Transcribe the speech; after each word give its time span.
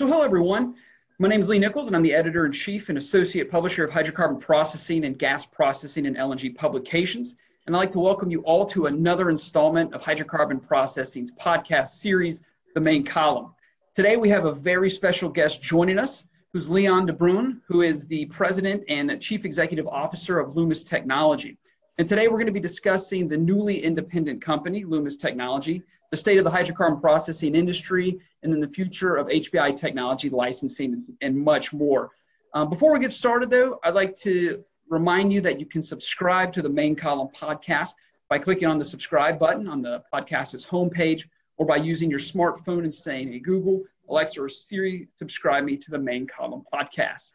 So, 0.00 0.06
hello 0.06 0.22
everyone. 0.22 0.76
My 1.18 1.28
name 1.28 1.40
is 1.40 1.50
Lee 1.50 1.58
Nichols, 1.58 1.88
and 1.88 1.94
I'm 1.94 2.02
the 2.02 2.14
editor 2.14 2.46
in 2.46 2.52
chief 2.52 2.88
and 2.88 2.96
associate 2.96 3.50
publisher 3.50 3.84
of 3.84 3.90
hydrocarbon 3.90 4.40
processing 4.40 5.04
and 5.04 5.18
gas 5.18 5.44
processing 5.44 6.06
and 6.06 6.16
LNG 6.16 6.56
publications. 6.56 7.36
And 7.66 7.76
I'd 7.76 7.80
like 7.80 7.90
to 7.90 8.00
welcome 8.00 8.30
you 8.30 8.40
all 8.44 8.64
to 8.68 8.86
another 8.86 9.28
installment 9.28 9.92
of 9.92 10.00
Hydrocarbon 10.00 10.66
Processing's 10.66 11.32
podcast 11.32 11.88
series, 11.88 12.40
The 12.72 12.80
Main 12.80 13.04
Column. 13.04 13.52
Today 13.92 14.16
we 14.16 14.30
have 14.30 14.46
a 14.46 14.54
very 14.54 14.88
special 14.88 15.28
guest 15.28 15.60
joining 15.60 15.98
us, 15.98 16.24
who's 16.54 16.70
Leon 16.70 17.04
de 17.04 17.12
Bruyn, 17.12 17.60
who 17.68 17.82
is 17.82 18.06
the 18.06 18.24
president 18.24 18.82
and 18.88 19.20
chief 19.20 19.44
executive 19.44 19.86
officer 19.86 20.38
of 20.38 20.54
Lummus 20.54 20.82
Technology. 20.82 21.58
And 22.00 22.08
today 22.08 22.28
we're 22.28 22.38
going 22.38 22.46
to 22.46 22.52
be 22.52 22.60
discussing 22.60 23.28
the 23.28 23.36
newly 23.36 23.84
independent 23.84 24.40
company, 24.40 24.86
Lummus 24.86 25.20
Technology, 25.20 25.82
the 26.10 26.16
state 26.16 26.38
of 26.38 26.44
the 26.44 26.50
hydrocarbon 26.50 26.98
processing 26.98 27.54
industry, 27.54 28.18
and 28.42 28.50
then 28.50 28.58
the 28.58 28.68
future 28.68 29.16
of 29.16 29.26
HPI 29.26 29.76
technology 29.76 30.30
licensing 30.30 31.04
and 31.20 31.36
much 31.36 31.74
more. 31.74 32.12
Um, 32.54 32.70
before 32.70 32.94
we 32.94 33.00
get 33.00 33.12
started, 33.12 33.50
though, 33.50 33.80
I'd 33.84 33.92
like 33.92 34.16
to 34.20 34.64
remind 34.88 35.30
you 35.30 35.42
that 35.42 35.60
you 35.60 35.66
can 35.66 35.82
subscribe 35.82 36.54
to 36.54 36.62
the 36.62 36.70
main 36.70 36.96
column 36.96 37.28
podcast 37.38 37.90
by 38.30 38.38
clicking 38.38 38.66
on 38.66 38.78
the 38.78 38.84
subscribe 38.86 39.38
button 39.38 39.68
on 39.68 39.82
the 39.82 40.02
podcast's 40.10 40.64
homepage 40.64 41.24
or 41.58 41.66
by 41.66 41.76
using 41.76 42.08
your 42.08 42.18
smartphone 42.18 42.84
and 42.84 42.94
saying, 42.94 43.30
hey, 43.30 43.40
Google, 43.40 43.82
Alexa, 44.08 44.40
or 44.40 44.48
Siri, 44.48 45.06
subscribe 45.18 45.64
me 45.64 45.76
to 45.76 45.90
the 45.90 45.98
main 45.98 46.26
column 46.26 46.62
podcast. 46.72 47.28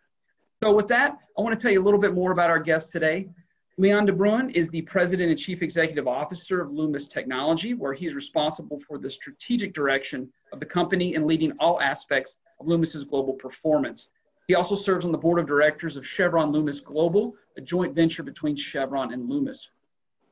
So, 0.63 0.73
with 0.73 0.87
that, 0.87 1.19
I 1.37 1.41
want 1.43 1.53
to 1.53 1.61
tell 1.61 1.71
you 1.71 1.83
a 1.83 1.85
little 1.85 1.99
bit 1.99 2.15
more 2.15 2.31
about 2.31 2.49
our 2.49 2.57
guest 2.57 2.91
today. 2.91 3.29
Leon 3.77 4.05
de 4.05 4.13
Bruyn 4.13 4.55
is 4.55 4.69
the 4.69 4.83
president 4.83 5.29
and 5.29 5.37
chief 5.37 5.61
executive 5.61 6.07
officer 6.07 6.61
of 6.61 6.69
Lummus 6.69 7.09
Technology, 7.09 7.73
where 7.73 7.93
he's 7.93 8.13
responsible 8.13 8.79
for 8.87 8.97
the 8.97 9.09
strategic 9.09 9.73
direction 9.73 10.31
of 10.53 10.61
the 10.61 10.65
company 10.65 11.15
and 11.15 11.25
leading 11.25 11.51
all 11.59 11.81
aspects 11.81 12.37
of 12.61 12.67
Lummus's 12.67 13.03
global 13.03 13.33
performance. 13.33 14.07
He 14.47 14.55
also 14.55 14.77
serves 14.77 15.03
on 15.03 15.11
the 15.11 15.17
board 15.17 15.39
of 15.39 15.45
directors 15.47 15.97
of 15.97 16.07
Chevron 16.07 16.53
Lummus 16.53 16.81
Global, 16.81 17.35
a 17.57 17.61
joint 17.61 17.93
venture 17.93 18.23
between 18.23 18.55
Chevron 18.55 19.11
and 19.11 19.29
Lummus. 19.29 19.59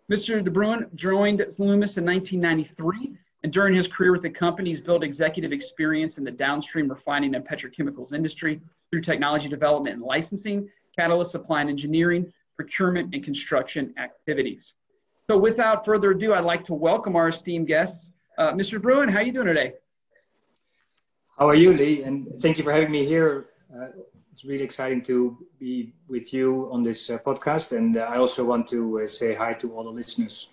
Mr. 0.10 0.42
de 0.42 0.50
Bruyn 0.50 0.88
joined 0.96 1.40
Lummus 1.40 1.98
in 1.98 2.06
1993, 2.06 3.18
and 3.44 3.52
during 3.52 3.76
his 3.76 3.88
career 3.88 4.14
with 4.14 4.22
the 4.22 4.30
company, 4.30 4.70
he's 4.70 4.80
built 4.80 5.04
executive 5.04 5.52
experience 5.52 6.18
in 6.18 6.24
the 6.24 6.32
downstream 6.32 6.88
refining 6.88 7.36
and 7.36 7.46
petrochemicals 7.46 8.14
industry 8.14 8.62
through 8.90 9.02
technology 9.02 9.50
development 9.50 9.96
and 9.96 10.04
licensing, 10.04 10.70
catalyst 10.96 11.32
supply 11.32 11.60
and 11.60 11.70
engineering, 11.70 12.32
procurement, 12.56 13.14
and 13.14 13.24
construction 13.24 13.94
activities. 13.98 14.74
So 15.30 15.38
without 15.38 15.86
further 15.86 16.12
ado, 16.12 16.34
I'd 16.34 16.44
like 16.44 16.66
to 16.66 16.74
welcome 16.74 17.16
our 17.16 17.30
esteemed 17.30 17.68
guests. 17.68 18.06
Uh, 18.38 18.52
Mr. 18.52 18.80
Bruyn, 18.80 19.10
how 19.10 19.20
are 19.20 19.24
you 19.24 19.32
doing 19.32 19.48
today? 19.48 19.74
How 21.38 21.48
are 21.48 21.56
you, 21.56 21.74
Lee? 21.74 22.04
And 22.04 22.28
thank 22.42 22.58
you 22.58 22.64
for 22.64 22.72
having 22.72 22.92
me 22.92 23.06
here. 23.06 23.46
Uh, 23.74 23.88
it's 24.32 24.44
really 24.44 24.64
exciting 24.64 25.02
to 25.04 25.38
be 25.60 25.94
with 26.08 26.34
you 26.34 26.70
on 26.72 26.84
this 26.84 27.10
uh, 27.10 27.18
podcast. 27.20 27.76
And 27.76 27.98
uh, 27.98 28.02
I 28.02 28.18
also 28.18 28.44
want 28.44 28.68
to 28.68 29.02
uh, 29.02 29.08
say 29.08 29.34
hi 29.34 29.54
to 29.54 29.74
all 29.74 29.84
the 29.84 29.90
listeners. 29.90 30.50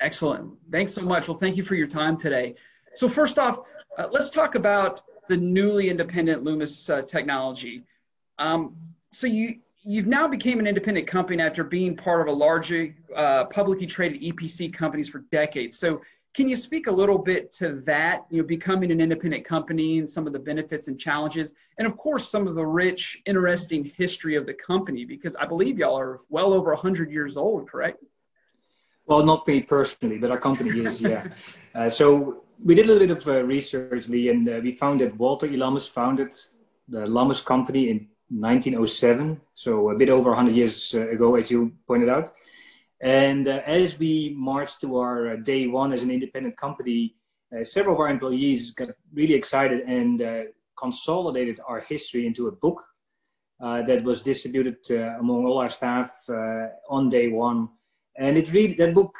Excellent. 0.00 0.52
Thanks 0.70 0.92
so 0.92 1.02
much. 1.02 1.28
Well, 1.28 1.38
thank 1.38 1.56
you 1.56 1.64
for 1.64 1.74
your 1.76 1.86
time 1.86 2.16
today. 2.16 2.56
So 2.94 3.08
first 3.08 3.38
off, 3.38 3.60
uh, 3.96 4.08
let's 4.10 4.28
talk 4.30 4.56
about 4.56 5.02
the 5.28 5.36
newly 5.36 5.88
independent 5.88 6.44
Lummus 6.44 7.08
technology. 7.08 7.84
Um, 8.38 8.76
so 9.12 9.26
you 9.26 9.60
you've 9.84 10.06
now 10.06 10.26
became 10.26 10.58
an 10.58 10.66
independent 10.66 11.06
company 11.06 11.42
after 11.42 11.62
being 11.62 11.96
part 11.96 12.22
of 12.22 12.28
a 12.28 12.36
larger 12.36 12.94
uh, 13.14 13.44
publicly 13.44 13.86
traded 13.86 14.22
EPC 14.22 14.72
companies 14.72 15.08
for 15.08 15.20
decades. 15.30 15.78
So 15.78 16.00
can 16.34 16.48
you 16.48 16.56
speak 16.56 16.88
a 16.88 16.90
little 16.90 17.18
bit 17.18 17.52
to 17.54 17.82
that, 17.86 18.24
you 18.30 18.38
know, 18.38 18.46
becoming 18.46 18.90
an 18.90 19.00
independent 19.00 19.44
company 19.44 19.98
and 19.98 20.08
some 20.08 20.26
of 20.26 20.32
the 20.32 20.38
benefits 20.38 20.88
and 20.88 20.98
challenges, 20.98 21.52
and 21.78 21.86
of 21.86 21.96
course 21.96 22.28
some 22.28 22.48
of 22.48 22.54
the 22.54 22.66
rich, 22.66 23.20
interesting 23.26 23.84
history 23.96 24.34
of 24.34 24.46
the 24.46 24.54
company, 24.54 25.04
because 25.04 25.36
I 25.36 25.46
believe 25.46 25.78
y'all 25.78 25.98
are 25.98 26.20
well 26.30 26.52
over 26.52 26.72
100 26.72 27.10
years 27.10 27.36
old, 27.36 27.70
correct? 27.70 28.02
Well, 29.06 29.22
not 29.22 29.46
me 29.46 29.60
personally, 29.60 30.18
but 30.18 30.30
our 30.30 30.38
company 30.38 30.80
is, 30.80 31.02
yeah. 31.02 31.28
uh, 31.74 31.90
so 31.90 32.44
we 32.64 32.74
did 32.74 32.86
a 32.86 32.88
little 32.88 33.06
bit 33.06 33.16
of 33.16 33.28
uh, 33.28 33.44
research, 33.44 34.08
Lee, 34.08 34.30
and 34.30 34.48
uh, 34.48 34.60
we 34.62 34.72
found 34.72 35.02
that 35.02 35.14
Walter 35.16 35.46
E. 35.46 35.56
Lummus 35.56 35.88
founded 35.88 36.34
the 36.88 37.06
Lummus 37.06 37.44
company 37.44 37.90
in 37.90 38.08
1907, 38.30 39.40
so 39.54 39.90
a 39.90 39.96
bit 39.96 40.08
over 40.08 40.30
100 40.30 40.54
years 40.54 40.94
uh, 40.94 41.08
ago, 41.10 41.36
as 41.36 41.50
you 41.50 41.72
pointed 41.86 42.08
out. 42.08 42.30
And 43.00 43.46
uh, 43.48 43.60
as 43.66 43.98
we 43.98 44.34
marched 44.36 44.80
to 44.80 44.96
our 44.96 45.34
uh, 45.34 45.36
day 45.36 45.66
one 45.66 45.92
as 45.92 46.02
an 46.02 46.10
independent 46.10 46.56
company, 46.56 47.16
uh, 47.54 47.62
several 47.62 47.94
of 47.94 48.00
our 48.00 48.08
employees 48.08 48.70
got 48.70 48.88
really 49.12 49.34
excited 49.34 49.82
and 49.86 50.22
uh, 50.22 50.42
consolidated 50.78 51.60
our 51.68 51.80
history 51.80 52.26
into 52.26 52.48
a 52.48 52.52
book 52.52 52.82
uh, 53.60 53.82
that 53.82 54.02
was 54.04 54.22
distributed 54.22 54.78
among 55.20 55.44
all 55.44 55.58
our 55.58 55.68
staff 55.68 56.10
on 56.88 57.08
day 57.08 57.28
one. 57.28 57.68
And 58.16 58.36
it 58.36 58.52
really, 58.52 58.74
that 58.74 58.94
book 58.94 59.14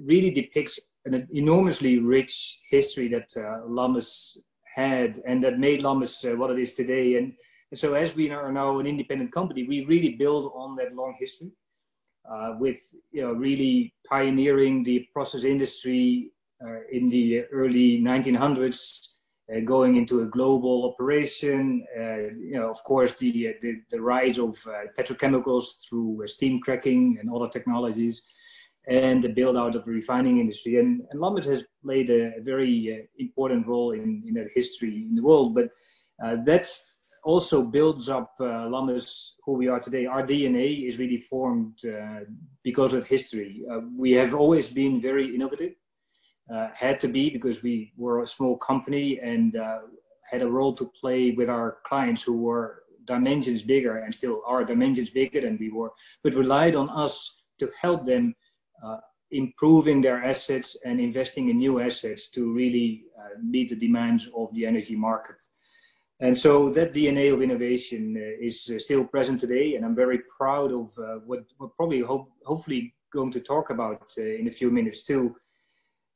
really 0.00 0.30
depicts 0.30 0.78
an 1.04 1.26
enormously 1.32 1.98
rich 1.98 2.60
history 2.70 3.08
that 3.08 3.28
Lummus 3.68 4.38
had 4.74 5.20
and 5.26 5.42
that 5.44 5.58
made 5.58 5.82
Lummus 5.82 6.24
what 6.38 6.50
it 6.50 6.58
is 6.58 6.72
today. 6.72 7.16
And 7.16 7.34
and 7.70 7.78
so 7.78 7.94
as 7.94 8.16
we 8.16 8.30
are 8.30 8.50
now 8.50 8.78
an 8.78 8.86
independent 8.86 9.32
company, 9.32 9.64
we 9.64 9.84
really 9.84 10.14
build 10.14 10.52
on 10.54 10.76
that 10.76 10.94
long 10.94 11.14
history 11.18 11.50
uh, 12.30 12.54
with 12.58 12.94
you 13.10 13.22
know, 13.22 13.32
really 13.32 13.94
pioneering 14.08 14.82
the 14.82 15.06
process 15.12 15.44
industry 15.44 16.30
uh, 16.64 16.80
in 16.90 17.08
the 17.08 17.42
early 17.52 18.00
1900s, 18.00 19.14
uh, 19.54 19.60
going 19.60 19.96
into 19.96 20.22
a 20.22 20.26
global 20.26 20.92
operation. 20.92 21.86
Uh, 21.96 22.16
you 22.38 22.54
know, 22.54 22.70
of 22.70 22.82
course, 22.84 23.14
the, 23.14 23.54
the, 23.60 23.76
the 23.90 24.00
rise 24.00 24.38
of 24.38 24.58
uh, 24.66 24.84
petrochemicals 24.96 25.86
through 25.86 26.22
uh, 26.22 26.26
steam 26.26 26.60
cracking 26.60 27.18
and 27.20 27.30
other 27.30 27.48
technologies 27.48 28.22
and 28.88 29.22
the 29.22 29.28
build 29.28 29.56
out 29.56 29.76
of 29.76 29.84
the 29.84 29.90
refining 29.90 30.38
industry. 30.38 30.78
And, 30.78 31.02
and 31.10 31.20
Lummus 31.20 31.44
has 31.44 31.64
played 31.84 32.08
a, 32.08 32.40
very 32.40 33.06
important 33.18 33.66
role 33.66 33.92
in, 33.92 34.22
in 34.26 34.32
that 34.34 34.48
history 34.54 35.06
in 35.08 35.14
the 35.14 35.22
world. 35.22 35.54
But 35.54 35.68
that's 36.46 36.87
also 37.28 37.62
builds 37.62 38.08
up 38.08 38.32
uh, 38.40 38.70
who 39.44 39.52
we 39.52 39.68
are 39.68 39.80
today. 39.80 40.06
Our 40.06 40.22
DNA 40.22 40.86
is 40.86 40.98
really 40.98 41.20
formed 41.20 41.78
uh, 41.84 42.20
because 42.64 42.94
of 42.94 43.06
history. 43.06 43.64
Uh, 43.70 43.80
we 43.94 44.12
have 44.12 44.32
always 44.32 44.70
been 44.70 44.98
very 44.98 45.34
innovative, 45.34 45.74
uh, 46.50 46.68
had 46.72 46.98
to 47.00 47.08
be 47.08 47.28
because 47.28 47.62
we 47.62 47.92
were 47.98 48.22
a 48.22 48.26
small 48.26 48.56
company 48.56 49.20
and 49.20 49.56
uh, 49.56 49.80
had 50.30 50.40
a 50.40 50.50
role 50.50 50.72
to 50.76 50.90
play 50.98 51.32
with 51.32 51.50
our 51.50 51.76
clients 51.84 52.22
who 52.22 52.38
were 52.38 52.84
dimensions 53.04 53.60
bigger 53.60 53.98
and 53.98 54.14
still 54.14 54.40
are 54.46 54.64
dimensions 54.64 55.10
bigger 55.10 55.42
than 55.42 55.58
we 55.58 55.68
were, 55.68 55.92
but 56.24 56.32
relied 56.32 56.74
on 56.74 56.88
us 56.88 57.42
to 57.58 57.70
help 57.78 58.06
them 58.06 58.34
uh, 58.82 59.00
improving 59.32 60.00
their 60.00 60.24
assets 60.24 60.78
and 60.86 60.98
investing 60.98 61.50
in 61.50 61.58
new 61.58 61.78
assets 61.78 62.30
to 62.30 62.54
really 62.54 63.02
meet 63.42 63.68
the 63.68 63.76
demands 63.76 64.30
of 64.34 64.48
the 64.54 64.64
energy 64.64 64.96
market. 64.96 65.36
And 66.20 66.36
so 66.36 66.68
that 66.70 66.92
DNA 66.92 67.32
of 67.32 67.42
innovation 67.42 68.16
uh, 68.16 68.44
is 68.44 68.72
uh, 68.74 68.78
still 68.78 69.04
present 69.04 69.40
today, 69.40 69.76
and 69.76 69.84
I'm 69.84 69.94
very 69.94 70.20
proud 70.36 70.72
of 70.72 70.98
uh, 70.98 71.20
what 71.24 71.44
we're 71.58 71.68
probably 71.68 72.00
hope, 72.00 72.32
hopefully 72.44 72.94
going 73.12 73.30
to 73.32 73.40
talk 73.40 73.70
about 73.70 74.12
uh, 74.18 74.22
in 74.22 74.48
a 74.48 74.50
few 74.50 74.70
minutes 74.70 75.04
too. 75.04 75.36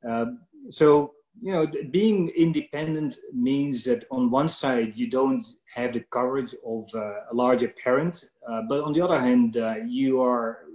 Um, 0.07 0.41
so 0.69 1.13
you 1.41 1.51
know, 1.51 1.65
being 1.89 2.29
independent 2.29 3.17
means 3.33 3.83
that 3.85 4.03
on 4.11 4.29
one 4.29 4.49
side 4.49 4.95
you 4.95 5.09
don't 5.09 5.45
have 5.73 5.93
the 5.93 6.01
coverage 6.11 6.53
of 6.65 6.87
uh, 6.93 7.31
a 7.31 7.33
larger 7.33 7.69
parent, 7.69 8.25
uh, 8.47 8.61
but 8.69 8.81
on 8.81 8.93
the 8.93 9.01
other 9.01 9.19
hand 9.19 9.57
you 9.87 10.21
are 10.21 10.65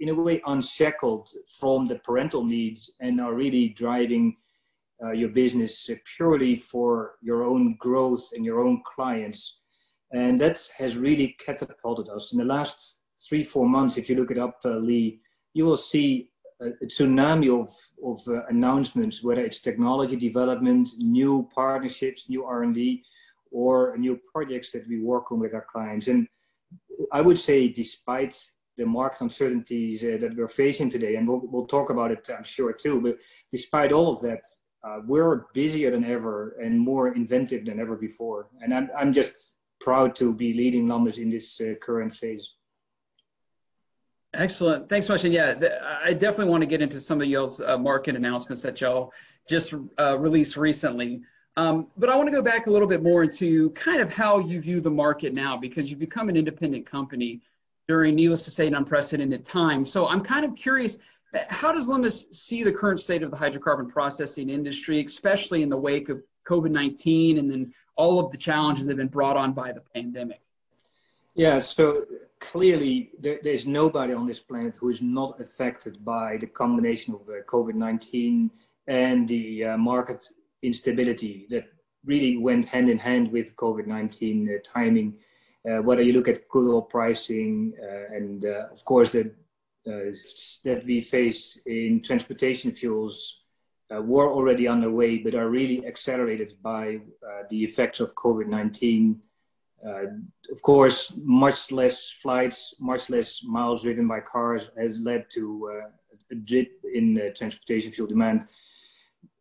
in 0.00 0.08
a 0.08 0.14
way 0.14 0.40
unshackled 0.46 1.28
from 1.58 1.86
the 1.86 1.96
parental 1.96 2.44
needs 2.44 2.90
and 3.00 3.20
are 3.20 3.34
really 3.34 3.68
driving 3.70 4.36
uh, 5.02 5.12
your 5.12 5.28
business 5.28 5.88
purely 6.16 6.56
for 6.56 7.12
your 7.22 7.44
own 7.44 7.76
growth 7.78 8.30
and 8.34 8.44
your 8.44 8.60
own 8.60 8.82
clients. 8.84 9.60
And 10.12 10.40
that 10.40 10.60
has 10.76 10.96
really 10.96 11.36
catapulted 11.44 12.08
us. 12.08 12.32
In 12.32 12.38
the 12.38 12.44
last 12.44 13.00
three, 13.28 13.44
four 13.44 13.68
months, 13.68 13.96
if 13.96 14.08
you 14.08 14.16
look 14.16 14.30
it 14.30 14.38
up, 14.38 14.58
uh, 14.64 14.76
Lee, 14.76 15.20
you 15.54 15.64
will 15.64 15.76
see 15.76 16.30
a, 16.60 16.68
a 16.68 16.86
tsunami 16.86 17.48
of, 17.48 17.70
of 18.04 18.20
uh, 18.28 18.44
announcements, 18.48 19.22
whether 19.22 19.44
it's 19.44 19.60
technology 19.60 20.16
development, 20.16 20.88
new 20.98 21.48
partnerships, 21.54 22.28
new 22.28 22.44
R&D, 22.44 23.02
or 23.50 23.96
new 23.96 24.18
projects 24.32 24.72
that 24.72 24.86
we 24.88 25.00
work 25.00 25.30
on 25.32 25.38
with 25.38 25.54
our 25.54 25.66
clients. 25.70 26.08
And 26.08 26.26
I 27.12 27.20
would 27.20 27.38
say, 27.38 27.68
despite 27.68 28.38
the 28.76 28.86
market 28.86 29.22
uncertainties 29.22 30.04
uh, 30.04 30.16
that 30.20 30.36
we're 30.36 30.48
facing 30.48 30.88
today, 30.88 31.16
and 31.16 31.28
we'll, 31.28 31.42
we'll 31.44 31.66
talk 31.66 31.90
about 31.90 32.12
it, 32.12 32.28
I'm 32.36 32.44
sure, 32.44 32.72
too, 32.72 33.00
but 33.00 33.18
despite 33.50 33.92
all 33.92 34.12
of 34.12 34.20
that, 34.22 34.42
uh, 34.88 35.00
we're 35.06 35.46
busier 35.52 35.90
than 35.90 36.04
ever 36.04 36.56
and 36.62 36.78
more 36.78 37.08
inventive 37.14 37.64
than 37.66 37.78
ever 37.80 37.96
before. 37.96 38.48
And 38.62 38.72
I'm, 38.72 38.88
I'm 38.96 39.12
just 39.12 39.56
proud 39.80 40.16
to 40.16 40.32
be 40.32 40.52
leading 40.54 40.86
Lummus 40.86 41.18
in 41.18 41.30
this 41.30 41.60
uh, 41.60 41.74
current 41.80 42.14
phase. 42.14 42.54
Excellent. 44.34 44.88
Thanks 44.88 45.06
so 45.06 45.14
much. 45.14 45.24
And 45.24 45.32
yeah, 45.32 45.54
I 46.04 46.12
definitely 46.12 46.50
want 46.50 46.62
to 46.62 46.66
get 46.66 46.82
into 46.82 47.00
some 47.00 47.20
of 47.20 47.28
y'all's 47.28 47.60
uh, 47.60 47.78
market 47.78 48.14
announcements 48.14 48.62
that 48.62 48.80
y'all 48.80 49.12
just 49.48 49.74
uh, 49.98 50.18
released 50.18 50.56
recently. 50.56 51.22
Um, 51.56 51.88
but 51.96 52.08
I 52.08 52.14
want 52.14 52.28
to 52.28 52.36
go 52.36 52.42
back 52.42 52.66
a 52.66 52.70
little 52.70 52.86
bit 52.86 53.02
more 53.02 53.24
into 53.24 53.70
kind 53.70 54.00
of 54.00 54.12
how 54.12 54.38
you 54.38 54.60
view 54.60 54.80
the 54.80 54.90
market 54.90 55.32
now 55.34 55.56
because 55.56 55.90
you've 55.90 55.98
become 55.98 56.28
an 56.28 56.36
independent 56.36 56.86
company 56.86 57.40
during, 57.88 58.14
needless 58.14 58.44
to 58.44 58.50
say, 58.50 58.66
an 58.66 58.74
unprecedented 58.74 59.44
time. 59.44 59.84
So 59.84 60.06
I'm 60.06 60.20
kind 60.20 60.44
of 60.44 60.54
curious, 60.54 60.98
how 61.48 61.72
does 61.72 61.88
Lummus 61.88 62.34
see 62.34 62.62
the 62.62 62.72
current 62.72 63.00
state 63.00 63.22
of 63.22 63.30
the 63.30 63.36
hydrocarbon 63.36 63.88
processing 63.88 64.48
industry, 64.48 65.04
especially 65.04 65.62
in 65.62 65.68
the 65.68 65.76
wake 65.76 66.08
of 66.08 66.22
COVID-19 66.46 67.38
and 67.38 67.50
then 67.50 67.72
all 67.96 68.20
of 68.20 68.30
the 68.30 68.36
challenges 68.36 68.86
that 68.86 68.92
have 68.92 68.98
been 68.98 69.08
brought 69.08 69.36
on 69.36 69.52
by 69.52 69.72
the 69.72 69.82
pandemic? 69.94 70.40
Yeah, 71.34 71.60
so 71.60 72.04
clearly 72.40 73.10
there, 73.20 73.38
there's 73.42 73.66
nobody 73.66 74.12
on 74.12 74.26
this 74.26 74.40
planet 74.40 74.76
who 74.76 74.88
is 74.88 75.02
not 75.02 75.40
affected 75.40 76.04
by 76.04 76.36
the 76.36 76.46
combination 76.46 77.14
of 77.14 77.20
uh, 77.28 77.42
COVID-19 77.46 78.50
and 78.86 79.28
the 79.28 79.64
uh, 79.64 79.76
market 79.76 80.28
instability 80.62 81.46
that 81.50 81.66
really 82.04 82.38
went 82.38 82.64
hand 82.66 82.88
in 82.88 82.98
hand 82.98 83.30
with 83.30 83.54
COVID-19 83.56 84.48
uh, 84.48 84.58
timing. 84.64 85.14
Uh, 85.68 85.82
whether 85.82 86.02
you 86.02 86.12
look 86.12 86.28
at 86.28 86.48
crude 86.48 86.72
oil 86.72 86.82
pricing 86.82 87.74
uh, 87.82 88.14
and 88.14 88.44
of 88.44 88.82
course 88.84 89.10
the 89.10 89.30
that 90.64 90.82
we 90.84 91.00
face 91.00 91.60
in 91.66 92.02
transportation 92.02 92.72
fuels 92.72 93.44
uh, 93.94 94.02
were 94.02 94.30
already 94.30 94.68
underway, 94.68 95.18
but 95.18 95.34
are 95.34 95.48
really 95.48 95.86
accelerated 95.86 96.52
by 96.62 96.96
uh, 97.26 97.42
the 97.50 97.64
effects 97.64 98.00
of 98.00 98.14
COVID-19. 98.14 99.20
Uh, 99.86 100.02
of 100.52 100.62
course, 100.62 101.12
much 101.22 101.70
less 101.72 102.10
flights, 102.10 102.74
much 102.80 103.08
less 103.10 103.42
miles 103.44 103.82
driven 103.82 104.06
by 104.06 104.20
cars 104.20 104.70
has 104.76 104.98
led 104.98 105.30
to 105.30 105.82
a 106.30 106.34
dip 106.34 106.70
in 106.94 107.32
transportation 107.34 107.90
fuel 107.92 108.08
demand 108.08 108.46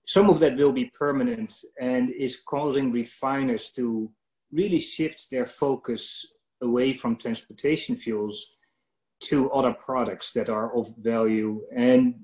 some 0.07 0.29
of 0.29 0.39
that 0.39 0.55
will 0.55 0.71
be 0.71 0.85
permanent 0.85 1.53
and 1.79 2.09
is 2.11 2.39
causing 2.47 2.91
refiners 2.91 3.71
to 3.71 4.09
really 4.51 4.79
shift 4.79 5.29
their 5.29 5.45
focus 5.45 6.25
away 6.61 6.93
from 6.93 7.17
transportation 7.17 7.95
fuels 7.95 8.53
to 9.19 9.51
other 9.51 9.73
products 9.73 10.31
that 10.33 10.49
are 10.49 10.75
of 10.75 10.93
value. 10.97 11.61
And 11.75 12.15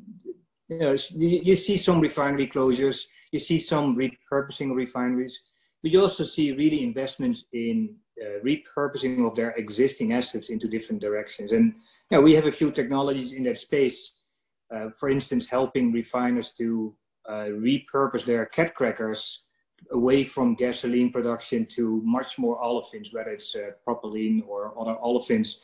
you, 0.69 0.77
know, 0.77 0.95
you 1.15 1.55
see 1.55 1.77
some 1.77 1.99
refinery 1.99 2.47
closures, 2.47 3.05
you 3.31 3.39
see 3.39 3.59
some 3.59 3.95
repurposing 3.95 4.75
refineries, 4.75 5.39
but 5.81 5.91
you 5.91 6.01
also 6.01 6.23
see 6.23 6.51
really 6.51 6.83
investments 6.83 7.45
in 7.53 7.95
uh, 8.21 8.39
repurposing 8.45 9.27
of 9.27 9.35
their 9.35 9.51
existing 9.51 10.13
assets 10.13 10.49
into 10.49 10.67
different 10.67 11.01
directions. 11.01 11.51
And 11.51 11.73
you 12.09 12.17
know, 12.17 12.21
we 12.21 12.35
have 12.35 12.45
a 12.45 12.51
few 12.51 12.71
technologies 12.71 13.33
in 13.33 13.43
that 13.43 13.57
space, 13.57 14.21
uh, 14.73 14.89
for 14.97 15.09
instance, 15.09 15.49
helping 15.49 15.91
refiners 15.91 16.51
to 16.53 16.95
uh, 17.27 17.47
repurpose 17.49 18.25
their 18.25 18.45
cat 18.45 18.75
crackers 18.75 19.45
away 19.91 20.23
from 20.23 20.55
gasoline 20.55 21.11
production 21.11 21.65
to 21.65 22.01
much 22.05 22.37
more 22.37 22.61
olefins, 22.61 23.13
whether 23.13 23.31
it's 23.31 23.55
uh, 23.55 23.71
propylene 23.87 24.41
or 24.47 24.73
other 24.79 24.95
olefins. 25.03 25.57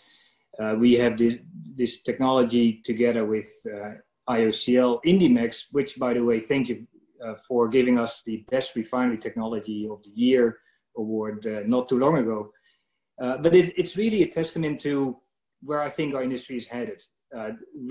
Uh, 0.58 0.76
we 0.78 0.96
have 0.96 1.18
this, 1.18 1.38
this 1.76 2.02
technology 2.02 2.82
together 2.84 3.26
with 3.26 3.50
uh, 3.68 3.92
IOCL 4.30 5.00
INDMAX, 5.06 5.66
which, 5.72 5.98
by 5.98 6.14
the 6.14 6.24
way, 6.24 6.40
thank 6.40 6.70
you 6.70 6.88
uh, 7.26 7.36
for 7.36 7.68
giving 7.68 8.00
us 8.00 8.22
the 8.26 8.46
best 8.50 8.76
refinery 8.76 9.18
technology 9.18 9.88
of 9.90 10.02
the 10.04 10.12
year 10.12 10.58
award 10.98 11.46
uh, 11.46 11.62
not 11.66 11.90
too 11.90 12.00
long 12.00 12.18
ago. 12.18 12.52
but 13.18 13.54
it, 13.54 13.74
it's 13.78 13.98
really 13.98 14.24
a 14.24 14.28
testament 14.28 14.80
to 14.82 15.18
where 15.62 15.82
I 15.82 15.90
think 15.90 16.14
our 16.14 16.24
industry 16.24 16.56
is 16.56 16.68
headed. 16.68 17.02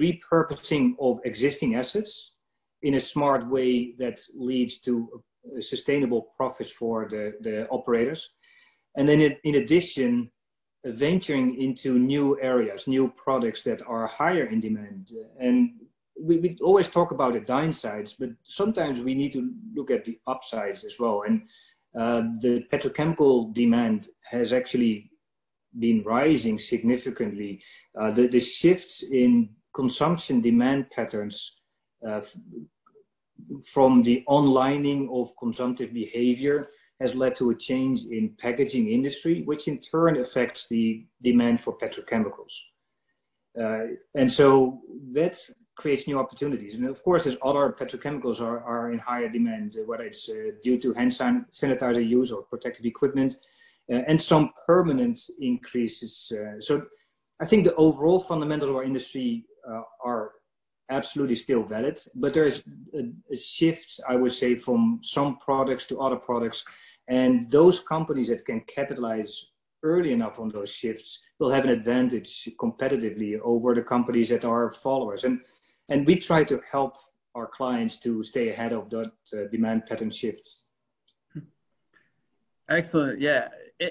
repurposing 0.00 0.94
of 1.00 1.20
existing 1.24 1.74
assets 1.74 2.34
in 2.82 2.94
a 2.94 3.00
smart 3.00 3.48
way 3.48 3.94
that 3.98 4.20
leads 4.34 4.78
to 4.80 5.22
sustainable 5.60 6.28
profits 6.36 6.70
for 6.70 7.08
the, 7.08 7.34
the 7.40 7.68
operators. 7.68 8.30
And 8.96 9.08
then 9.08 9.20
in, 9.20 9.36
in 9.44 9.54
addition, 9.56 10.30
venturing 10.84 11.60
into 11.60 11.98
new 11.98 12.40
areas, 12.40 12.86
new 12.86 13.08
products 13.16 13.62
that 13.62 13.82
are 13.86 14.06
higher 14.06 14.44
in 14.44 14.60
demand. 14.60 15.10
And 15.38 15.70
we, 16.20 16.38
we 16.38 16.58
always 16.62 16.88
talk 16.88 17.10
about 17.10 17.32
the 17.34 17.40
downsides, 17.40 18.14
but 18.18 18.30
sometimes 18.42 19.02
we 19.02 19.14
need 19.14 19.32
to 19.32 19.52
look 19.74 19.90
at 19.90 20.04
the 20.04 20.18
upsides 20.26 20.84
as 20.84 20.98
well. 20.98 21.22
And 21.26 21.42
uh, 21.96 22.22
the 22.40 22.64
petrochemical 22.70 23.52
demand 23.54 24.08
has 24.30 24.52
actually 24.52 25.10
been 25.78 26.02
rising 26.04 26.58
significantly. 26.58 27.62
Uh, 27.98 28.10
the, 28.10 28.26
the 28.28 28.40
shifts 28.40 29.02
in 29.02 29.50
consumption 29.74 30.40
demand 30.40 30.90
patterns 30.90 31.60
uh, 32.06 32.20
from 33.64 34.02
the 34.02 34.24
onlining 34.28 35.08
of 35.10 35.32
consumptive 35.38 35.92
behavior 35.92 36.68
has 37.00 37.14
led 37.14 37.36
to 37.36 37.50
a 37.50 37.54
change 37.54 38.04
in 38.04 38.34
packaging 38.38 38.90
industry, 38.90 39.42
which 39.42 39.68
in 39.68 39.78
turn 39.78 40.18
affects 40.18 40.66
the 40.66 41.06
demand 41.22 41.60
for 41.60 41.76
petrochemicals. 41.76 42.54
Uh, 43.60 43.94
and 44.14 44.32
so 44.32 44.80
that 45.12 45.38
creates 45.76 46.08
new 46.08 46.18
opportunities. 46.18 46.74
And 46.74 46.86
of 46.86 47.02
course, 47.02 47.24
there's 47.24 47.36
other 47.42 47.74
petrochemicals 47.78 48.40
are, 48.40 48.60
are 48.64 48.92
in 48.92 48.98
higher 48.98 49.28
demand, 49.28 49.76
uh, 49.78 49.84
whether 49.86 50.04
it's 50.04 50.28
uh, 50.28 50.50
due 50.62 50.78
to 50.78 50.92
hand 50.92 51.12
sanitizer 51.12 52.06
use 52.06 52.32
or 52.32 52.42
protective 52.42 52.84
equipment, 52.84 53.36
uh, 53.90 54.02
and 54.08 54.20
some 54.20 54.50
permanent 54.66 55.20
increases. 55.40 56.32
Uh, 56.36 56.60
so 56.60 56.84
I 57.40 57.44
think 57.44 57.64
the 57.64 57.74
overall 57.76 58.18
fundamentals 58.18 58.70
of 58.70 58.76
our 58.76 58.84
industry 58.84 59.44
uh, 59.68 59.82
are 60.04 60.32
absolutely 60.90 61.34
still 61.34 61.62
valid, 61.62 62.00
but 62.14 62.32
there 62.32 62.44
is 62.44 62.64
a, 62.94 63.10
a, 63.30 63.36
shift, 63.36 64.00
I 64.08 64.16
would 64.16 64.32
say, 64.32 64.56
from 64.56 65.00
some 65.02 65.36
products 65.38 65.86
to 65.86 66.00
other 66.00 66.16
products. 66.16 66.64
And 67.08 67.50
those 67.50 67.80
companies 67.80 68.28
that 68.28 68.44
can 68.44 68.60
capitalize 68.62 69.50
early 69.82 70.12
enough 70.12 70.40
on 70.40 70.48
those 70.48 70.70
shifts 70.70 71.20
will 71.38 71.50
have 71.50 71.64
an 71.64 71.70
advantage 71.70 72.48
competitively 72.60 73.38
over 73.42 73.74
the 73.74 73.82
companies 73.82 74.28
that 74.30 74.44
are 74.44 74.70
followers. 74.70 75.24
And, 75.24 75.40
and 75.88 76.06
we 76.06 76.16
try 76.16 76.44
to 76.44 76.60
help 76.70 76.96
our 77.34 77.46
clients 77.46 77.98
to 78.00 78.22
stay 78.22 78.48
ahead 78.48 78.72
of 78.72 78.90
that 78.90 79.12
uh, 79.32 79.48
demand 79.50 79.86
pattern 79.86 80.10
shifts. 80.10 80.62
Excellent. 82.68 83.20
Yeah. 83.20 83.48